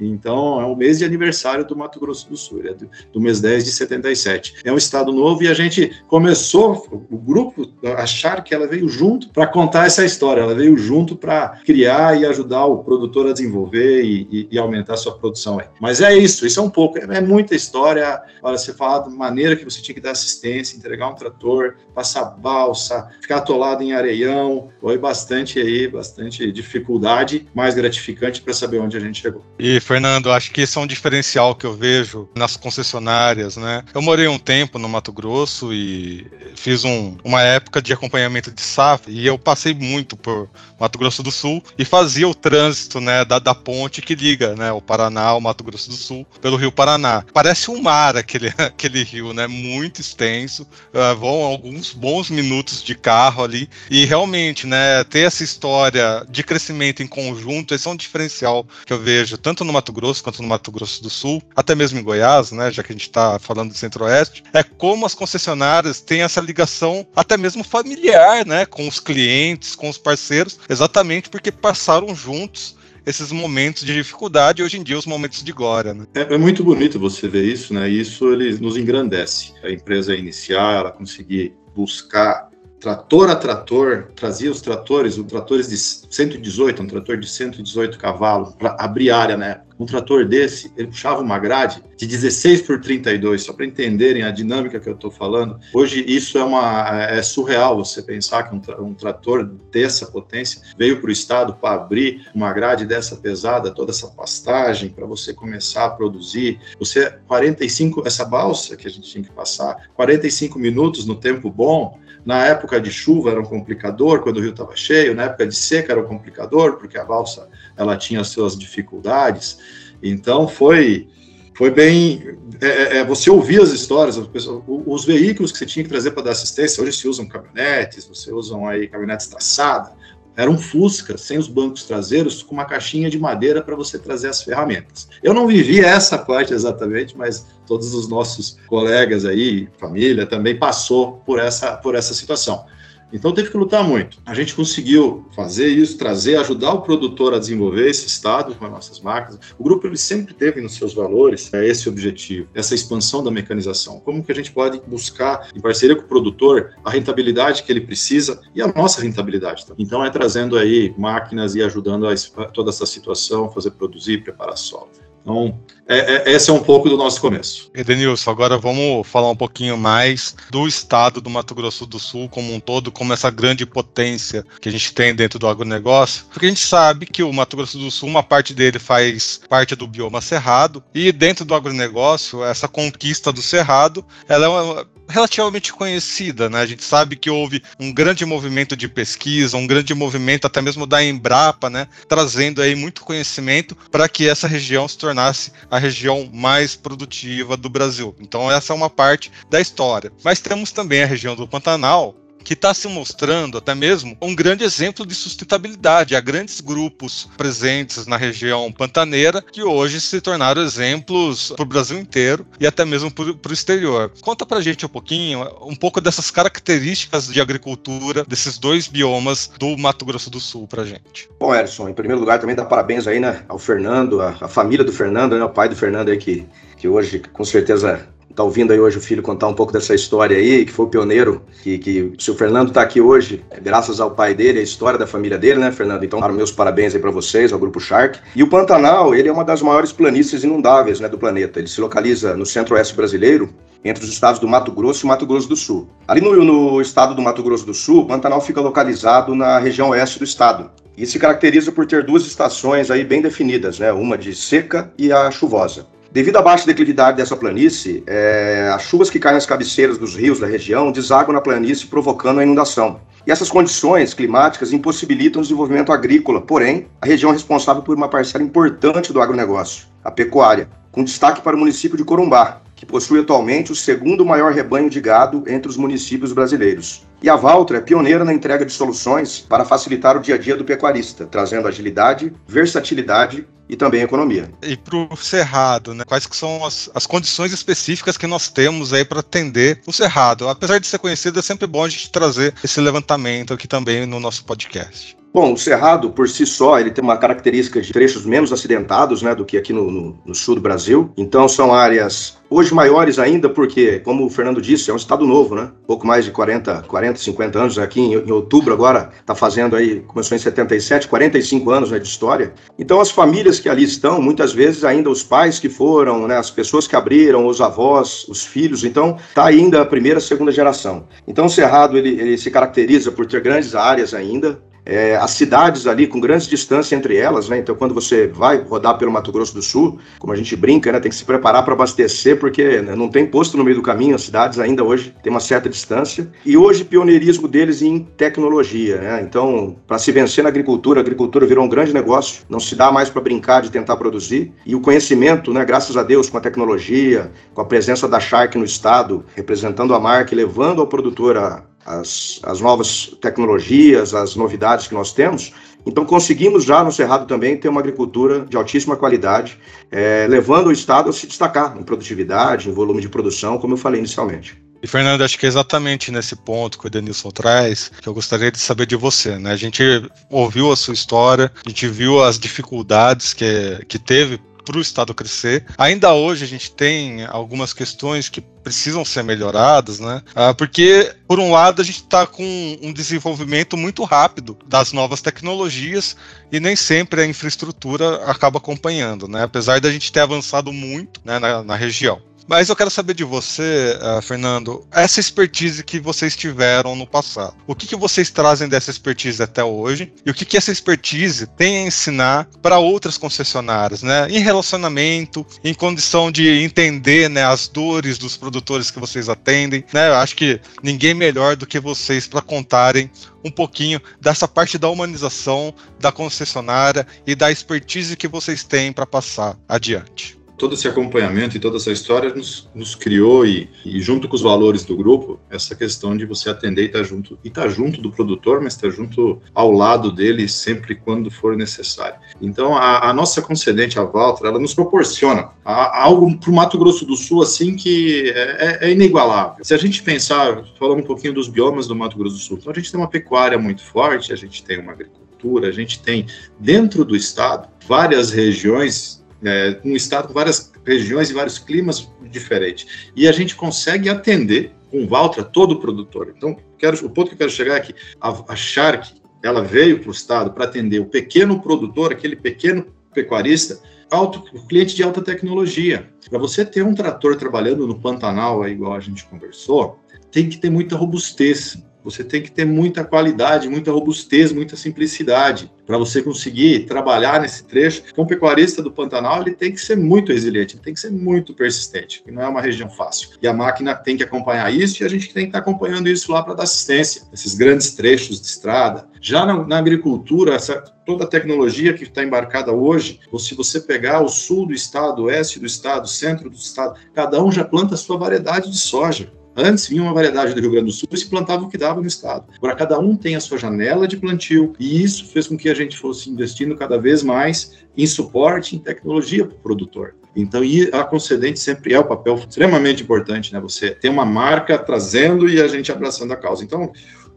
Então, 0.00 0.58
é 0.58 0.64
o 0.64 0.74
mês 0.74 0.98
de 0.98 1.04
aniversário 1.04 1.66
do 1.66 1.76
Mato 1.76 2.00
Grosso 2.00 2.30
do 2.30 2.36
Sul, 2.38 2.60
ele 2.60 2.70
é 2.70 2.74
do, 2.74 2.90
do 3.12 3.20
mês 3.20 3.42
10 3.42 3.66
de 3.66 3.72
77. 3.72 4.54
É 4.64 4.72
um 4.72 4.78
estado 4.78 5.12
novo 5.12 5.42
e 5.42 5.48
a 5.48 5.54
gente 5.54 5.92
começou 6.08 6.77
o 6.90 7.18
grupo, 7.18 7.70
achar 7.96 8.42
que 8.42 8.54
ela 8.54 8.66
veio 8.66 8.88
junto 8.88 9.28
para 9.30 9.46
contar 9.46 9.86
essa 9.86 10.04
história, 10.04 10.40
ela 10.40 10.54
veio 10.54 10.76
junto 10.76 11.16
para 11.16 11.60
criar 11.64 12.20
e 12.20 12.26
ajudar 12.26 12.66
o 12.66 12.82
produtor 12.82 13.28
a 13.28 13.32
desenvolver 13.32 14.02
e, 14.02 14.28
e, 14.30 14.48
e, 14.52 14.58
aumentar 14.58 14.94
a 14.94 14.96
sua 14.96 15.16
produção. 15.18 15.58
Aí. 15.58 15.66
Mas 15.80 16.00
é 16.00 16.16
isso, 16.16 16.46
isso 16.46 16.60
é 16.60 16.62
um 16.62 16.70
pouco, 16.70 16.98
é, 16.98 17.04
é 17.16 17.20
muita 17.20 17.54
história. 17.54 18.20
Olha, 18.42 18.58
você 18.58 18.72
fala 18.72 19.00
da 19.00 19.10
maneira 19.10 19.56
que 19.56 19.64
você 19.64 19.80
tinha 19.80 19.94
que 19.94 20.00
dar 20.00 20.12
assistência, 20.12 20.76
entregar 20.76 21.08
um 21.08 21.14
trator, 21.14 21.76
passar 21.94 22.24
balsa, 22.24 23.08
ficar 23.20 23.38
atolado 23.38 23.82
em 23.82 23.92
areião, 23.92 24.68
foi 24.80 24.96
bastante 24.96 25.58
aí, 25.58 25.88
bastante 25.88 26.50
dificuldade, 26.52 27.46
mais 27.54 27.74
gratificante 27.74 28.40
para 28.40 28.54
saber 28.54 28.78
onde 28.78 28.96
a 28.96 29.00
gente 29.00 29.20
chegou. 29.20 29.44
E, 29.58 29.80
Fernando, 29.80 30.30
acho 30.30 30.52
que 30.52 30.60
esse 30.60 30.78
é 30.78 30.80
um 30.80 30.86
diferencial 30.86 31.54
que 31.54 31.66
eu 31.66 31.74
vejo 31.74 32.28
nas 32.34 32.56
concessionárias, 32.56 33.56
né? 33.56 33.82
Eu 33.94 34.02
morei 34.02 34.28
um 34.28 34.38
tempo 34.38 34.78
no 34.78 34.88
Mato 34.88 35.12
Grosso 35.12 35.72
e 35.72 36.26
fiz 36.68 36.84
um, 36.84 37.16
uma 37.24 37.40
época 37.40 37.80
de 37.80 37.94
acompanhamento 37.94 38.50
de 38.50 38.60
safra 38.60 39.10
e 39.10 39.26
eu 39.26 39.38
passei 39.38 39.72
muito 39.72 40.18
por 40.18 40.50
Mato 40.78 40.98
Grosso 40.98 41.22
do 41.22 41.32
Sul 41.32 41.62
e 41.78 41.84
fazia 41.84 42.28
o 42.28 42.34
trânsito 42.34 43.00
né, 43.00 43.24
da, 43.24 43.38
da 43.38 43.54
ponte 43.54 44.02
que 44.02 44.14
liga 44.14 44.54
né, 44.54 44.70
o 44.70 44.82
Paraná 44.82 45.22
ao 45.22 45.40
Mato 45.40 45.64
Grosso 45.64 45.88
do 45.88 45.96
Sul 45.96 46.26
pelo 46.42 46.58
Rio 46.58 46.70
Paraná. 46.70 47.24
Parece 47.32 47.70
um 47.70 47.80
mar 47.80 48.18
aquele, 48.18 48.48
aquele 48.58 49.02
rio, 49.02 49.32
né? 49.32 49.46
Muito 49.46 50.02
extenso. 50.02 50.64
Uh, 50.92 51.16
vão 51.18 51.42
alguns 51.42 51.94
bons 51.94 52.28
minutos 52.28 52.82
de 52.82 52.94
carro 52.94 53.42
ali 53.42 53.66
e 53.90 54.04
realmente, 54.04 54.66
né, 54.66 55.02
ter 55.04 55.20
essa 55.20 55.42
história 55.42 56.26
de 56.28 56.42
crescimento 56.42 57.02
em 57.02 57.06
conjunto, 57.06 57.74
esse 57.74 57.88
é 57.88 57.90
um 57.90 57.96
diferencial 57.96 58.66
que 58.84 58.92
eu 58.92 59.00
vejo 59.00 59.38
tanto 59.38 59.64
no 59.64 59.72
Mato 59.72 59.92
Grosso 59.92 60.22
quanto 60.22 60.42
no 60.42 60.48
Mato 60.48 60.70
Grosso 60.70 61.02
do 61.02 61.08
Sul, 61.08 61.42
até 61.56 61.74
mesmo 61.74 61.98
em 61.98 62.02
Goiás, 62.02 62.52
né, 62.52 62.70
já 62.70 62.82
que 62.82 62.92
a 62.92 62.94
gente 62.94 63.08
está 63.08 63.38
falando 63.38 63.70
do 63.70 63.78
Centro-Oeste, 63.78 64.44
é 64.52 64.62
como 64.62 65.06
as 65.06 65.14
concessionárias 65.14 66.02
têm 66.02 66.20
essa 66.20 66.42
ligação 66.42 66.57
ligação 66.58 67.06
até 67.14 67.36
mesmo 67.36 67.62
familiar, 67.62 68.44
né, 68.44 68.66
com 68.66 68.88
os 68.88 68.98
clientes, 68.98 69.76
com 69.76 69.88
os 69.88 69.96
parceiros, 69.96 70.58
exatamente 70.68 71.30
porque 71.30 71.52
passaram 71.52 72.14
juntos 72.14 72.76
esses 73.06 73.30
momentos 73.30 73.84
de 73.84 73.94
dificuldade 73.94 74.60
e 74.60 74.64
hoje 74.64 74.76
em 74.76 74.82
dia 74.82 74.98
os 74.98 75.06
momentos 75.06 75.42
de 75.42 75.52
glória. 75.52 75.94
Né? 75.94 76.04
É, 76.14 76.34
é, 76.34 76.36
muito 76.36 76.64
bonito 76.64 76.98
você 76.98 77.26
ver 77.28 77.44
isso, 77.44 77.72
né? 77.72 77.88
Isso 77.88 78.30
ele 78.30 78.58
nos 78.58 78.76
engrandece. 78.76 79.54
A 79.62 79.70
empresa 79.70 80.14
iniciar, 80.14 80.80
ela 80.80 80.90
conseguir 80.90 81.54
buscar 81.74 82.47
trator 82.80 83.28
a 83.28 83.36
trator, 83.36 84.08
trazia 84.14 84.50
os 84.50 84.60
tratores, 84.60 85.18
os 85.18 85.26
tratores 85.26 85.68
de 85.68 85.76
118, 85.76 86.82
um 86.82 86.86
trator 86.86 87.16
de 87.18 87.28
118 87.28 87.98
cavalos, 87.98 88.54
para 88.54 88.76
abrir 88.78 89.10
área 89.10 89.36
na 89.36 89.46
época. 89.46 89.68
Um 89.78 89.86
trator 89.86 90.24
desse, 90.24 90.72
ele 90.76 90.88
puxava 90.88 91.22
uma 91.22 91.38
grade 91.38 91.80
de 91.96 92.04
16 92.04 92.62
por 92.62 92.80
32, 92.80 93.44
só 93.44 93.52
para 93.52 93.64
entenderem 93.64 94.24
a 94.24 94.30
dinâmica 94.32 94.80
que 94.80 94.88
eu 94.88 94.94
estou 94.94 95.10
falando. 95.10 95.58
Hoje 95.72 96.04
isso 96.04 96.36
é, 96.36 96.42
uma, 96.42 97.04
é 97.04 97.22
surreal 97.22 97.76
você 97.76 98.02
pensar 98.02 98.42
que 98.44 98.56
um, 98.56 98.58
tra 98.58 98.82
um 98.82 98.92
trator 98.92 99.44
dessa 99.70 100.06
potência 100.06 100.60
veio 100.76 101.00
para 101.00 101.08
o 101.08 101.12
estado 101.12 101.54
para 101.54 101.76
abrir 101.76 102.28
uma 102.34 102.52
grade 102.52 102.86
dessa 102.86 103.14
pesada, 103.16 103.70
toda 103.70 103.92
essa 103.92 104.08
pastagem 104.08 104.88
para 104.88 105.06
você 105.06 105.32
começar 105.32 105.84
a 105.84 105.90
produzir. 105.90 106.58
Você 106.80 107.14
45 107.28 108.02
essa 108.04 108.24
balsa 108.24 108.76
que 108.76 108.86
a 108.88 108.90
gente 108.90 109.08
tinha 109.08 109.22
que 109.22 109.30
passar, 109.30 109.88
45 109.94 110.58
minutos 110.58 111.06
no 111.06 111.14
tempo 111.14 111.50
bom 111.50 112.00
na 112.28 112.44
época 112.44 112.78
de 112.78 112.90
chuva 112.90 113.30
era 113.30 113.40
um 113.40 113.44
complicador, 113.44 114.20
quando 114.20 114.36
o 114.36 114.40
rio 114.40 114.50
estava 114.50 114.76
cheio, 114.76 115.14
na 115.14 115.22
época 115.22 115.46
de 115.46 115.56
seca 115.56 115.94
era 115.94 116.00
um 116.02 116.04
complicador, 116.04 116.76
porque 116.76 116.98
a 116.98 117.02
balsa 117.02 117.48
ela 117.74 117.96
tinha 117.96 118.20
as 118.20 118.28
suas 118.28 118.54
dificuldades. 118.54 119.58
Então 120.02 120.46
foi 120.46 121.08
foi 121.54 121.70
bem. 121.70 122.36
É, 122.60 122.66
é, 122.66 122.96
é 122.98 123.04
você 123.04 123.30
ouvia 123.30 123.62
as 123.62 123.70
histórias, 123.70 124.20
os 124.66 125.04
veículos 125.06 125.50
que 125.50 125.56
você 125.56 125.64
tinha 125.64 125.82
que 125.82 125.88
trazer 125.88 126.10
para 126.10 126.24
dar 126.24 126.32
assistência, 126.32 126.82
hoje 126.82 126.98
se 126.98 127.08
usam 127.08 127.26
caminhonetes, 127.26 128.06
você 128.06 128.30
usam 128.30 128.66
aí 128.66 128.88
caminhonetes 128.88 129.26
traçadas, 129.26 129.94
era 130.38 130.48
um 130.48 130.56
Fusca, 130.56 131.18
sem 131.18 131.36
os 131.36 131.48
bancos 131.48 131.82
traseiros, 131.82 132.44
com 132.44 132.54
uma 132.54 132.64
caixinha 132.64 133.10
de 133.10 133.18
madeira 133.18 133.60
para 133.60 133.74
você 133.74 133.98
trazer 133.98 134.28
as 134.28 134.40
ferramentas. 134.40 135.08
Eu 135.20 135.34
não 135.34 135.48
vivi 135.48 135.80
essa 135.84 136.16
parte 136.16 136.54
exatamente, 136.54 137.18
mas 137.18 137.44
todos 137.66 137.92
os 137.92 138.08
nossos 138.08 138.56
colegas 138.68 139.24
aí, 139.24 139.68
família, 139.80 140.26
também 140.26 140.56
passou 140.56 141.14
por 141.26 141.40
essa, 141.40 141.76
por 141.76 141.96
essa 141.96 142.14
situação. 142.14 142.64
Então 143.12 143.32
teve 143.32 143.50
que 143.50 143.56
lutar 143.56 143.82
muito. 143.84 144.18
A 144.26 144.34
gente 144.34 144.54
conseguiu 144.54 145.26
fazer 145.34 145.68
isso, 145.68 145.96
trazer, 145.96 146.36
ajudar 146.36 146.72
o 146.72 146.82
produtor 146.82 147.34
a 147.34 147.38
desenvolver 147.38 147.88
esse 147.88 148.06
estado 148.06 148.54
com 148.54 148.64
as 148.64 148.70
nossas 148.70 149.00
máquinas. 149.00 149.40
O 149.58 149.64
grupo 149.64 149.86
ele 149.86 149.96
sempre 149.96 150.34
teve 150.34 150.60
nos 150.60 150.74
seus 150.74 150.94
valores 150.94 151.52
é, 151.52 151.66
esse 151.66 151.88
objetivo, 151.88 152.48
essa 152.54 152.74
expansão 152.74 153.22
da 153.22 153.30
mecanização. 153.30 154.00
Como 154.00 154.22
que 154.22 154.32
a 154.32 154.34
gente 154.34 154.52
pode 154.52 154.80
buscar, 154.86 155.48
em 155.54 155.60
parceria 155.60 155.96
com 155.96 156.02
o 156.02 156.08
produtor, 156.08 156.74
a 156.84 156.90
rentabilidade 156.90 157.62
que 157.62 157.72
ele 157.72 157.80
precisa 157.80 158.40
e 158.54 158.60
a 158.60 158.68
nossa 158.68 159.00
rentabilidade. 159.00 159.66
Também. 159.66 159.84
Então 159.84 160.04
é 160.04 160.10
trazendo 160.10 160.56
aí 160.56 160.94
máquinas 160.98 161.54
e 161.54 161.62
ajudando 161.62 162.06
a 162.06 162.14
toda 162.46 162.70
essa 162.70 162.86
situação, 162.86 163.50
fazer 163.50 163.70
produzir, 163.72 164.22
preparar 164.22 164.56
solo. 164.56 164.90
Então, 165.28 165.60
é, 165.86 166.30
é, 166.30 166.32
esse 166.32 166.48
é 166.48 166.52
um 166.54 166.62
pouco 166.62 166.88
do 166.88 166.96
nosso 166.96 167.20
começo. 167.20 167.70
Edenilson, 167.74 168.30
agora 168.30 168.56
vamos 168.56 169.06
falar 169.06 169.30
um 169.30 169.36
pouquinho 169.36 169.76
mais 169.76 170.34
do 170.50 170.66
estado 170.66 171.20
do 171.20 171.28
Mato 171.28 171.54
Grosso 171.54 171.84
do 171.84 171.98
Sul 171.98 172.30
como 172.30 172.54
um 172.54 172.58
todo, 172.58 172.90
como 172.90 173.12
essa 173.12 173.30
grande 173.30 173.66
potência 173.66 174.42
que 174.58 174.70
a 174.70 174.72
gente 174.72 174.94
tem 174.94 175.14
dentro 175.14 175.38
do 175.38 175.46
agronegócio, 175.46 176.24
porque 176.30 176.46
a 176.46 176.48
gente 176.48 176.64
sabe 176.64 177.04
que 177.04 177.22
o 177.22 177.30
Mato 177.30 177.58
Grosso 177.58 177.76
do 177.76 177.90
Sul, 177.90 178.08
uma 178.08 178.22
parte 178.22 178.54
dele 178.54 178.78
faz 178.78 179.40
parte 179.48 179.76
do 179.76 179.86
bioma 179.86 180.22
cerrado, 180.22 180.82
e 180.94 181.12
dentro 181.12 181.44
do 181.44 181.54
agronegócio, 181.54 182.42
essa 182.42 182.66
conquista 182.66 183.30
do 183.30 183.42
cerrado, 183.42 184.02
ela 184.26 184.46
é 184.46 184.48
uma, 184.48 184.86
relativamente 185.08 185.72
conhecida, 185.72 186.48
né? 186.48 186.60
A 186.60 186.66
gente 186.66 186.84
sabe 186.84 187.16
que 187.16 187.30
houve 187.30 187.62
um 187.80 187.92
grande 187.92 188.24
movimento 188.24 188.76
de 188.76 188.88
pesquisa, 188.88 189.56
um 189.56 189.66
grande 189.66 189.94
movimento 189.94 190.46
até 190.46 190.60
mesmo 190.60 190.86
da 190.86 191.02
Embrapa, 191.02 191.70
né? 191.70 191.88
Trazendo 192.08 192.62
aí 192.62 192.74
muito 192.74 193.04
conhecimento 193.04 193.76
para 193.90 194.08
que 194.08 194.28
essa 194.28 194.46
região 194.46 194.86
se 194.86 194.98
tornasse 194.98 195.52
a 195.70 195.78
região 195.78 196.28
mais 196.32 196.76
produtiva 196.76 197.56
do 197.56 197.68
Brasil. 197.68 198.14
Então 198.20 198.50
essa 198.50 198.72
é 198.72 198.76
uma 198.76 198.90
parte 198.90 199.32
da 199.50 199.60
história. 199.60 200.12
Mas 200.22 200.40
temos 200.40 200.72
também 200.72 201.02
a 201.02 201.06
região 201.06 201.34
do 201.34 201.48
Pantanal, 201.48 202.14
que 202.44 202.54
está 202.54 202.72
se 202.72 202.88
mostrando 202.88 203.58
até 203.58 203.74
mesmo 203.74 204.16
um 204.20 204.34
grande 204.34 204.64
exemplo 204.64 205.04
de 205.06 205.14
sustentabilidade. 205.14 206.16
Há 206.16 206.20
grandes 206.20 206.60
grupos 206.60 207.28
presentes 207.36 208.06
na 208.06 208.16
região 208.16 208.70
pantaneira 208.72 209.42
que 209.42 209.62
hoje 209.62 210.00
se 210.00 210.20
tornaram 210.20 210.62
exemplos 210.62 211.52
para 211.54 211.62
o 211.62 211.66
Brasil 211.66 211.98
inteiro 211.98 212.46
e 212.58 212.66
até 212.66 212.84
mesmo 212.84 213.10
para 213.10 213.50
o 213.50 213.52
exterior. 213.52 214.12
Conta 214.20 214.46
para 214.46 214.58
a 214.58 214.62
gente 214.62 214.84
um 214.84 214.88
pouquinho, 214.88 215.46
um 215.62 215.74
pouco 215.74 216.00
dessas 216.00 216.30
características 216.30 217.28
de 217.28 217.40
agricultura 217.40 218.24
desses 218.24 218.58
dois 218.58 218.88
biomas 218.88 219.50
do 219.58 219.76
Mato 219.76 220.04
Grosso 220.04 220.30
do 220.30 220.40
Sul 220.40 220.66
para 220.66 220.82
a 220.82 220.86
gente. 220.86 221.28
Bom, 221.38 221.54
Erson, 221.54 221.88
em 221.88 221.94
primeiro 221.94 222.20
lugar 222.20 222.38
também 222.38 222.56
dá 222.56 222.64
parabéns 222.64 223.06
aí, 223.06 223.20
né, 223.20 223.44
ao 223.48 223.58
Fernando, 223.58 224.20
a 224.20 224.48
família 224.48 224.84
do 224.84 224.92
Fernando, 224.92 225.38
né, 225.38 225.44
o 225.44 225.50
pai 225.50 225.68
do 225.68 225.76
Fernando 225.76 226.10
aí 226.10 226.16
que, 226.16 226.46
que 226.76 226.88
hoje 226.88 227.20
com 227.32 227.44
certeza 227.44 228.08
está 228.38 228.44
ouvindo 228.44 228.72
aí 228.72 228.78
hoje 228.78 228.98
o 228.98 229.00
filho 229.00 229.20
contar 229.20 229.48
um 229.48 229.52
pouco 229.52 229.72
dessa 229.72 229.92
história 229.96 230.36
aí, 230.36 230.64
que 230.64 230.70
foi 230.70 230.86
o 230.86 230.88
pioneiro, 230.88 231.42
que, 231.60 231.76
que 231.76 232.12
se 232.20 232.30
o 232.30 232.36
Fernando 232.36 232.68
está 232.68 232.82
aqui 232.82 233.00
hoje, 233.00 233.44
é 233.50 233.58
graças 233.58 233.98
ao 233.98 234.12
pai 234.12 234.32
dele, 234.32 234.60
a 234.60 234.62
história 234.62 234.96
da 234.96 235.08
família 235.08 235.36
dele, 235.36 235.58
né, 235.58 235.72
Fernando? 235.72 236.04
Então, 236.04 236.20
meus 236.32 236.52
parabéns 236.52 236.94
aí 236.94 237.00
para 237.00 237.10
vocês, 237.10 237.52
ao 237.52 237.58
Grupo 237.58 237.80
Shark. 237.80 238.20
E 238.36 238.42
o 238.44 238.48
Pantanal, 238.48 239.12
ele 239.12 239.28
é 239.28 239.32
uma 239.32 239.44
das 239.44 239.60
maiores 239.60 239.90
planícies 239.90 240.44
inundáveis, 240.44 241.00
né, 241.00 241.08
do 241.08 241.18
planeta. 241.18 241.58
Ele 241.58 241.66
se 241.66 241.80
localiza 241.80 242.36
no 242.36 242.46
centro-oeste 242.46 242.94
brasileiro, 242.94 243.50
entre 243.84 244.04
os 244.04 244.10
estados 244.10 244.40
do 244.40 244.46
Mato 244.46 244.70
Grosso 244.70 245.04
e 245.04 245.08
Mato 245.08 245.26
Grosso 245.26 245.48
do 245.48 245.56
Sul. 245.56 245.88
Ali 246.06 246.20
no, 246.20 246.32
no 246.44 246.80
estado 246.80 247.16
do 247.16 247.22
Mato 247.22 247.42
Grosso 247.42 247.66
do 247.66 247.74
Sul, 247.74 248.02
o 248.02 248.06
Pantanal 248.06 248.40
fica 248.40 248.60
localizado 248.60 249.34
na 249.34 249.58
região 249.58 249.88
oeste 249.88 250.16
do 250.16 250.24
estado 250.24 250.70
e 250.96 251.04
se 251.06 251.18
caracteriza 251.18 251.72
por 251.72 251.86
ter 251.86 252.04
duas 252.04 252.24
estações 252.24 252.88
aí 252.88 253.04
bem 253.04 253.20
definidas, 253.20 253.80
né? 253.80 253.92
Uma 253.92 254.16
de 254.16 254.34
seca 254.34 254.92
e 254.96 255.12
a 255.12 255.28
chuvosa. 255.30 255.86
Devido 256.10 256.36
à 256.36 256.42
baixa 256.42 256.64
declividade 256.64 257.18
dessa 257.18 257.36
planície, 257.36 258.02
é, 258.06 258.70
as 258.74 258.82
chuvas 258.82 259.10
que 259.10 259.18
caem 259.18 259.34
nas 259.34 259.44
cabeceiras 259.44 259.98
dos 259.98 260.16
rios 260.16 260.40
da 260.40 260.46
região 260.46 260.90
desaguam 260.90 261.34
na 261.34 261.40
planície, 261.40 261.86
provocando 261.86 262.40
a 262.40 262.42
inundação. 262.42 262.98
E 263.26 263.30
essas 263.30 263.50
condições 263.50 264.14
climáticas 264.14 264.72
impossibilitam 264.72 265.40
o 265.40 265.42
desenvolvimento 265.42 265.92
agrícola, 265.92 266.40
porém, 266.40 266.86
a 267.02 267.06
região 267.06 267.30
é 267.30 267.34
responsável 267.34 267.82
por 267.82 267.94
uma 267.94 268.08
parcela 268.08 268.42
importante 268.42 269.12
do 269.12 269.20
agronegócio, 269.20 269.86
a 270.02 270.10
pecuária, 270.10 270.70
com 270.90 271.04
destaque 271.04 271.42
para 271.42 271.54
o 271.54 271.58
município 271.58 271.98
de 271.98 272.04
Corumbá, 272.04 272.62
que 272.78 272.86
possui 272.86 273.20
atualmente 273.20 273.72
o 273.72 273.74
segundo 273.74 274.24
maior 274.24 274.52
rebanho 274.52 274.88
de 274.88 275.00
gado 275.00 275.42
entre 275.48 275.68
os 275.68 275.76
municípios 275.76 276.32
brasileiros. 276.32 277.02
E 277.20 277.28
a 277.28 277.34
Valtra 277.34 277.78
é 277.78 277.80
pioneira 277.80 278.24
na 278.24 278.32
entrega 278.32 278.64
de 278.64 278.72
soluções 278.72 279.40
para 279.40 279.64
facilitar 279.64 280.16
o 280.16 280.20
dia 280.20 280.36
a 280.36 280.38
dia 280.38 280.54
do 280.54 280.64
pecuarista, 280.64 281.26
trazendo 281.26 281.66
agilidade, 281.66 282.32
versatilidade 282.46 283.48
e 283.68 283.76
também 283.76 284.02
economia. 284.02 284.48
E 284.62 284.76
para 284.76 284.96
o 284.96 285.16
Cerrado, 285.16 285.92
né? 285.92 286.04
quais 286.04 286.24
que 286.24 286.36
são 286.36 286.64
as, 286.64 286.88
as 286.94 287.04
condições 287.04 287.52
específicas 287.52 288.16
que 288.16 288.28
nós 288.28 288.48
temos 288.48 288.92
aí 288.92 289.04
para 289.04 289.18
atender 289.18 289.80
o 289.84 289.92
Cerrado? 289.92 290.48
Apesar 290.48 290.78
de 290.78 290.86
ser 290.86 291.00
conhecido, 291.00 291.40
é 291.40 291.42
sempre 291.42 291.66
bom 291.66 291.82
a 291.82 291.88
gente 291.88 292.12
trazer 292.12 292.54
esse 292.62 292.80
levantamento 292.80 293.52
aqui 293.52 293.66
também 293.66 294.06
no 294.06 294.20
nosso 294.20 294.44
podcast. 294.44 295.17
Bom, 295.32 295.52
o 295.52 295.58
Cerrado, 295.58 296.10
por 296.10 296.26
si 296.26 296.46
só, 296.46 296.80
ele 296.80 296.90
tem 296.90 297.04
uma 297.04 297.16
característica 297.16 297.82
de 297.82 297.92
trechos 297.92 298.24
menos 298.24 298.50
acidentados 298.50 299.20
né, 299.20 299.34
do 299.34 299.44
que 299.44 299.58
aqui 299.58 299.74
no, 299.74 299.90
no, 299.90 300.18
no, 300.24 300.34
sul 300.34 300.54
do 300.54 300.60
Brasil. 300.60 301.12
Então, 301.18 301.46
são 301.46 301.74
áreas 301.74 302.38
hoje 302.48 302.72
maiores 302.72 303.18
ainda, 303.18 303.46
porque, 303.46 303.98
como 303.98 304.24
o 304.24 304.30
Fernando 304.30 304.60
disse, 304.60 304.90
é 304.90 304.94
um 304.94 304.96
estado 304.96 305.26
novo, 305.26 305.54
né? 305.54 305.70
Pouco 305.86 306.06
mais 306.06 306.24
de 306.24 306.30
40, 306.30 306.82
40 306.88 307.18
50 307.18 307.58
anos 307.58 307.78
aqui 307.78 308.00
em, 308.00 308.14
em 308.14 308.30
outubro 308.32 308.72
agora, 308.72 309.10
está 309.20 309.34
fazendo 309.34 309.76
aí, 309.76 310.00
começou 310.00 310.34
em 310.34 310.40
77, 310.40 311.06
45 311.06 311.70
anos 311.70 311.90
né, 311.90 311.98
de 311.98 312.08
história. 312.08 312.54
Então, 312.78 312.98
as 312.98 313.10
famílias 313.10 313.60
que 313.60 313.68
ali 313.68 313.84
estão, 313.84 314.22
muitas 314.22 314.54
vezes 314.54 314.82
ainda 314.82 315.10
os 315.10 315.22
pais 315.22 315.58
que 315.58 315.68
foram, 315.68 316.26
né, 316.26 316.38
as 316.38 316.50
pessoas 316.50 316.86
que 316.86 316.96
abriram, 316.96 317.46
os 317.46 317.60
avós, 317.60 318.26
os 318.28 318.46
filhos, 318.46 318.82
então, 318.82 319.18
está 319.28 319.44
ainda 319.44 319.82
a 319.82 319.86
primeira, 319.86 320.20
segunda 320.20 320.50
geração. 320.50 321.06
Então, 321.26 321.44
o 321.44 321.50
Cerrado, 321.50 321.98
ele, 321.98 322.18
ele 322.18 322.38
se 322.38 322.50
caracteriza 322.50 323.12
por 323.12 323.26
ter 323.26 323.42
grandes 323.42 323.74
áreas 323.74 324.14
ainda, 324.14 324.58
é, 324.88 325.16
as 325.16 325.32
cidades 325.32 325.86
ali 325.86 326.06
com 326.06 326.18
grandes 326.18 326.46
distâncias 326.46 326.92
entre 326.98 327.14
elas, 327.14 327.46
né? 327.46 327.58
Então, 327.58 327.74
quando 327.74 327.92
você 327.92 328.26
vai 328.26 328.56
rodar 328.62 328.96
pelo 328.96 329.12
Mato 329.12 329.30
Grosso 329.30 329.54
do 329.54 329.60
Sul, 329.60 329.98
como 330.18 330.32
a 330.32 330.36
gente 330.36 330.56
brinca, 330.56 330.90
né? 330.90 330.98
Tem 330.98 331.10
que 331.10 331.16
se 331.16 331.26
preparar 331.26 331.62
para 331.62 331.74
abastecer, 331.74 332.38
porque 332.38 332.80
né, 332.80 332.96
não 332.96 333.08
tem 333.08 333.26
posto 333.26 333.58
no 333.58 333.64
meio 333.64 333.76
do 333.76 333.82
caminho, 333.82 334.14
as 334.14 334.22
cidades 334.22 334.58
ainda 334.58 334.82
hoje 334.82 335.14
têm 335.22 335.30
uma 335.30 335.40
certa 335.40 335.68
distância. 335.68 336.30
E 336.44 336.56
hoje, 336.56 336.86
pioneirismo 336.86 337.46
deles 337.46 337.82
em 337.82 337.98
tecnologia, 337.98 338.96
né? 338.96 339.20
Então, 339.22 339.76
para 339.86 339.98
se 339.98 340.10
vencer 340.10 340.42
na 340.42 340.48
agricultura, 340.48 341.00
a 341.00 341.02
agricultura 341.02 341.44
virou 341.44 341.66
um 341.66 341.68
grande 341.68 341.92
negócio, 341.92 342.44
não 342.48 342.58
se 342.58 342.74
dá 342.74 342.90
mais 342.90 343.10
para 343.10 343.20
brincar 343.20 343.60
de 343.60 343.70
tentar 343.70 343.96
produzir. 343.96 344.54
E 344.64 344.74
o 344.74 344.80
conhecimento, 344.80 345.52
né? 345.52 345.66
Graças 345.66 345.98
a 345.98 346.02
Deus, 346.02 346.30
com 346.30 346.38
a 346.38 346.40
tecnologia, 346.40 347.30
com 347.52 347.60
a 347.60 347.64
presença 347.66 348.08
da 348.08 348.18
Shark 348.18 348.56
no 348.56 348.64
estado, 348.64 349.22
representando 349.36 349.94
a 349.94 350.00
marca 350.00 350.32
e 350.32 350.36
levando 350.36 350.80
ao 350.80 350.86
produtor 350.86 351.36
a 351.36 351.62
as, 351.88 352.38
as 352.42 352.60
novas 352.60 353.16
tecnologias, 353.20 354.12
as 354.14 354.36
novidades 354.36 354.86
que 354.86 354.94
nós 354.94 355.12
temos. 355.12 355.52
Então, 355.86 356.04
conseguimos 356.04 356.64
já 356.64 356.84
no 356.84 356.92
Cerrado 356.92 357.26
também 357.26 357.56
ter 357.56 357.68
uma 357.68 357.80
agricultura 357.80 358.44
de 358.44 358.56
altíssima 358.56 358.94
qualidade, 358.94 359.58
é, 359.90 360.26
levando 360.28 360.66
o 360.66 360.72
Estado 360.72 361.08
a 361.08 361.12
se 361.12 361.26
destacar 361.26 361.76
em 361.78 361.82
produtividade, 361.82 362.68
em 362.68 362.72
volume 362.72 363.00
de 363.00 363.08
produção, 363.08 363.58
como 363.58 363.72
eu 363.72 363.78
falei 363.78 363.98
inicialmente. 363.98 364.62
E 364.82 364.86
Fernando, 364.86 365.22
acho 365.22 365.38
que 365.38 365.46
é 365.46 365.48
exatamente 365.48 366.12
nesse 366.12 366.36
ponto 366.36 366.78
que 366.78 366.86
o 366.86 366.90
Denilson 366.90 367.30
traz 367.30 367.90
que 368.00 368.08
eu 368.08 368.14
gostaria 368.14 368.52
de 368.52 368.58
saber 368.58 368.86
de 368.86 368.94
você, 368.94 369.36
né? 369.36 369.50
A 369.50 369.56
gente 369.56 369.82
ouviu 370.30 370.70
a 370.70 370.76
sua 370.76 370.94
história, 370.94 371.50
a 371.66 371.68
gente 371.68 371.88
viu 371.88 372.22
as 372.22 372.38
dificuldades 372.38 373.34
que, 373.34 373.84
que 373.88 373.98
teve 373.98 374.38
para 374.68 374.78
o 374.78 374.82
Estado 374.82 375.14
crescer. 375.14 375.64
Ainda 375.78 376.12
hoje 376.12 376.44
a 376.44 376.46
gente 376.46 376.70
tem 376.70 377.24
algumas 377.24 377.72
questões 377.72 378.28
que 378.28 378.42
precisam 378.42 379.02
ser 379.02 379.24
melhoradas, 379.24 379.98
né? 379.98 380.22
Ah, 380.34 380.52
porque, 380.52 381.10
por 381.26 381.40
um 381.40 381.50
lado, 381.50 381.80
a 381.80 381.84
gente 381.84 382.02
está 382.02 382.26
com 382.26 382.44
um 382.82 382.92
desenvolvimento 382.92 383.78
muito 383.78 384.04
rápido 384.04 384.58
das 384.66 384.92
novas 384.92 385.22
tecnologias 385.22 386.14
e 386.52 386.60
nem 386.60 386.76
sempre 386.76 387.22
a 387.22 387.26
infraestrutura 387.26 388.24
acaba 388.26 388.58
acompanhando, 388.58 389.26
né? 389.26 389.42
Apesar 389.42 389.80
da 389.80 389.90
gente 389.90 390.12
ter 390.12 390.20
avançado 390.20 390.70
muito 390.70 391.18
né, 391.24 391.38
na, 391.38 391.64
na 391.64 391.74
região. 391.76 392.20
Mas 392.48 392.70
eu 392.70 392.76
quero 392.76 392.90
saber 392.90 393.12
de 393.12 393.24
você, 393.24 393.98
uh, 394.00 394.22
Fernando, 394.22 394.86
essa 394.90 395.20
expertise 395.20 395.84
que 395.84 396.00
vocês 396.00 396.34
tiveram 396.34 396.96
no 396.96 397.06
passado. 397.06 397.54
O 397.66 397.74
que, 397.74 397.86
que 397.86 397.94
vocês 397.94 398.30
trazem 398.30 398.66
dessa 398.66 398.90
expertise 398.90 399.42
até 399.42 399.62
hoje? 399.62 400.10
E 400.24 400.30
o 400.30 400.34
que, 400.34 400.46
que 400.46 400.56
essa 400.56 400.72
expertise 400.72 401.46
tem 401.46 401.76
a 401.76 401.86
ensinar 401.86 402.48
para 402.62 402.78
outras 402.78 403.18
concessionárias, 403.18 404.02
né? 404.02 404.26
Em 404.30 404.38
relacionamento, 404.38 405.46
em 405.62 405.74
condição 405.74 406.32
de 406.32 406.48
entender 406.48 407.28
né, 407.28 407.44
as 407.44 407.68
dores 407.68 408.16
dos 408.16 408.34
produtores 408.34 408.90
que 408.90 408.98
vocês 408.98 409.28
atendem. 409.28 409.84
Né? 409.92 410.08
Eu 410.08 410.14
acho 410.14 410.34
que 410.34 410.58
ninguém 410.82 411.12
melhor 411.12 411.54
do 411.54 411.66
que 411.66 411.78
vocês 411.78 412.26
para 412.26 412.40
contarem 412.40 413.10
um 413.44 413.50
pouquinho 413.50 414.00
dessa 414.18 414.48
parte 414.48 414.78
da 414.78 414.88
humanização 414.88 415.74
da 416.00 416.10
concessionária 416.10 417.06
e 417.26 417.34
da 417.34 417.52
expertise 417.52 418.16
que 418.16 418.26
vocês 418.26 418.64
têm 418.64 418.90
para 418.90 419.04
passar 419.04 419.54
adiante 419.68 420.37
todo 420.58 420.74
esse 420.74 420.88
acompanhamento 420.88 421.56
e 421.56 421.60
toda 421.60 421.76
essa 421.76 421.92
história 421.92 422.34
nos, 422.34 422.68
nos 422.74 422.94
criou 422.94 423.46
e, 423.46 423.70
e, 423.84 424.00
junto 424.00 424.28
com 424.28 424.34
os 424.34 424.42
valores 424.42 424.84
do 424.84 424.96
grupo, 424.96 425.38
essa 425.48 425.74
questão 425.74 426.16
de 426.16 426.26
você 426.26 426.50
atender 426.50 426.82
e 426.82 426.86
estar 426.86 426.98
tá 426.98 427.04
junto 427.04 427.38
e 427.44 427.48
estar 427.48 427.62
tá 427.62 427.68
junto 427.68 428.02
do 428.02 428.10
produtor, 428.10 428.60
mas 428.60 428.74
estar 428.74 428.88
tá 428.88 428.94
junto 428.94 429.40
ao 429.54 429.70
lado 429.70 430.10
dele 430.10 430.48
sempre 430.48 430.96
quando 430.96 431.30
for 431.30 431.56
necessário. 431.56 432.18
Então, 432.42 432.76
a, 432.76 433.08
a 433.08 433.12
nossa 433.12 433.40
concedente, 433.40 433.98
a 433.98 434.02
Valtra, 434.02 434.48
ela 434.48 434.58
nos 434.58 434.74
proporciona 434.74 435.50
algo 435.64 436.36
para 436.38 436.50
o 436.50 436.54
Mato 436.54 436.76
Grosso 436.76 437.06
do 437.06 437.16
Sul 437.16 437.42
assim 437.42 437.76
que 437.76 438.30
é, 438.30 438.78
é, 438.82 438.88
é 438.88 438.90
inigualável. 438.90 439.64
Se 439.64 439.72
a 439.72 439.78
gente 439.78 440.02
pensar, 440.02 440.64
falando 440.78 441.00
um 441.00 441.06
pouquinho 441.06 441.34
dos 441.34 441.48
biomas 441.48 441.86
do 441.86 441.94
Mato 441.94 442.18
Grosso 442.18 442.36
do 442.36 442.42
Sul, 442.42 442.58
então 442.60 442.72
a 442.72 442.74
gente 442.74 442.90
tem 442.90 443.00
uma 443.00 443.08
pecuária 443.08 443.58
muito 443.58 443.82
forte, 443.84 444.32
a 444.32 444.36
gente 444.36 444.64
tem 444.64 444.80
uma 444.80 444.92
agricultura, 444.92 445.68
a 445.68 445.72
gente 445.72 446.00
tem 446.00 446.26
dentro 446.58 447.04
do 447.04 447.14
estado 447.14 447.68
várias 447.86 448.30
regiões 448.30 449.18
é, 449.44 449.78
um 449.84 449.94
estado 449.94 450.28
com 450.28 450.34
várias 450.34 450.72
regiões 450.84 451.30
e 451.30 451.34
vários 451.34 451.58
climas 451.58 452.10
diferentes. 452.30 453.10
E 453.14 453.28
a 453.28 453.32
gente 453.32 453.54
consegue 453.54 454.08
atender 454.08 454.72
com 454.90 455.06
Valtra 455.06 455.44
todo 455.44 455.72
o 455.72 455.80
produtor. 455.80 456.32
Então, 456.36 456.56
quero, 456.78 457.04
o 457.04 457.10
ponto 457.10 457.28
que 457.28 457.34
eu 457.34 457.38
quero 457.38 457.50
chegar 457.50 457.76
é 457.76 457.80
que 457.80 457.94
a, 458.20 458.52
a 458.52 458.56
Shark 458.56 459.14
ela 459.42 459.62
veio 459.62 460.00
para 460.00 460.08
o 460.08 460.12
estado 460.12 460.52
para 460.52 460.64
atender 460.64 461.00
o 461.00 461.06
pequeno 461.06 461.60
produtor, 461.60 462.12
aquele 462.12 462.36
pequeno 462.36 462.86
pecuarista, 463.14 463.80
alto, 464.10 464.42
cliente 464.66 464.94
de 464.94 465.02
alta 465.02 465.22
tecnologia. 465.22 466.08
Para 466.28 466.38
você 466.38 466.64
ter 466.64 466.82
um 466.82 466.94
trator 466.94 467.36
trabalhando 467.36 467.86
no 467.86 468.00
Pantanal, 468.00 468.66
igual 468.68 468.94
a 468.94 469.00
gente 469.00 469.24
conversou, 469.26 469.98
tem 470.30 470.48
que 470.48 470.58
ter 470.58 470.70
muita 470.70 470.96
robustez. 470.96 471.82
Você 472.04 472.24
tem 472.24 472.42
que 472.42 472.50
ter 472.50 472.64
muita 472.64 473.04
qualidade, 473.04 473.68
muita 473.68 473.92
robustez, 473.92 474.52
muita 474.52 474.76
simplicidade 474.76 475.70
para 475.88 475.96
você 475.96 476.22
conseguir 476.22 476.86
trabalhar 476.86 477.40
nesse 477.40 477.64
trecho. 477.64 478.02
Então, 478.10 478.24
o 478.24 478.26
pecuarista 478.26 478.82
do 478.82 478.92
Pantanal 478.92 479.40
ele 479.40 479.54
tem 479.54 479.72
que 479.72 479.80
ser 479.80 479.96
muito 479.96 480.32
resiliente, 480.32 480.76
ele 480.76 480.82
tem 480.82 480.92
que 480.92 481.00
ser 481.00 481.10
muito 481.10 481.54
persistente, 481.54 482.22
que 482.22 482.30
não 482.30 482.42
é 482.42 482.48
uma 482.48 482.60
região 482.60 482.90
fácil. 482.90 483.30
E 483.40 483.48
a 483.48 483.54
máquina 483.54 483.94
tem 483.94 484.16
que 484.16 484.22
acompanhar 484.22 484.72
isso 484.72 485.02
e 485.02 485.06
a 485.06 485.08
gente 485.08 485.32
tem 485.32 485.44
que 485.44 485.48
estar 485.48 485.60
acompanhando 485.60 486.08
isso 486.08 486.30
lá 486.30 486.42
para 486.42 486.54
dar 486.54 486.64
assistência, 486.64 487.22
esses 487.32 487.54
grandes 487.54 487.92
trechos 487.94 488.40
de 488.40 488.46
estrada. 488.46 489.08
Já 489.20 489.46
na, 489.46 489.66
na 489.66 489.78
agricultura, 489.78 490.54
essa, 490.54 490.80
toda 491.06 491.24
a 491.24 491.28
tecnologia 491.28 491.94
que 491.94 492.04
está 492.04 492.22
embarcada 492.22 492.70
hoje, 492.70 493.20
ou 493.32 493.38
se 493.38 493.54
você 493.54 493.80
pegar 493.80 494.20
o 494.20 494.28
sul 494.28 494.66
do 494.66 494.74
estado, 494.74 495.22
o 495.22 495.24
oeste 495.24 495.58
do 495.58 495.66
estado, 495.66 496.06
centro 496.06 496.50
do 496.50 496.56
estado, 496.56 496.98
cada 497.14 497.42
um 497.42 497.50
já 497.50 497.64
planta 497.64 497.94
a 497.94 497.98
sua 497.98 498.18
variedade 498.18 498.70
de 498.70 498.78
soja. 498.78 499.32
Antes 499.60 499.88
vinha 499.88 500.00
uma 500.00 500.14
variedade 500.14 500.54
do 500.54 500.60
Rio 500.60 500.70
Grande 500.70 500.86
do 500.86 500.92
Sul 500.92 501.08
e 501.10 501.16
se 501.16 501.26
plantava 501.26 501.64
o 501.64 501.68
que 501.68 501.76
dava 501.76 502.00
no 502.00 502.06
estado. 502.06 502.46
Agora 502.56 502.76
cada 502.76 502.96
um 503.00 503.16
tem 503.16 503.34
a 503.34 503.40
sua 503.40 503.58
janela 503.58 504.06
de 504.06 504.16
plantio 504.16 504.72
e 504.78 505.02
isso 505.02 505.26
fez 505.26 505.48
com 505.48 505.56
que 505.56 505.68
a 505.68 505.74
gente 505.74 505.98
fosse 505.98 506.30
investindo 506.30 506.76
cada 506.76 506.96
vez 506.96 507.24
mais 507.24 507.84
em 507.96 508.06
suporte, 508.06 508.76
em 508.76 508.78
tecnologia 508.78 509.44
para 509.44 509.56
o 509.56 509.58
produtor. 509.58 510.14
Então, 510.36 510.62
e 510.62 510.88
a 510.92 511.02
concedente 511.02 511.58
sempre 511.58 511.92
é 511.92 511.98
o 511.98 512.04
papel 512.04 512.36
extremamente 512.36 513.02
importante, 513.02 513.52
né? 513.52 513.60
Você 513.60 513.90
tem 513.90 514.08
uma 514.08 514.24
marca 514.24 514.78
trazendo 514.78 515.48
e 515.48 515.60
a 515.60 515.66
gente 515.66 515.90
abraçando 515.90 516.32
a 516.32 516.36
causa. 516.36 516.62
Então, 516.62 516.92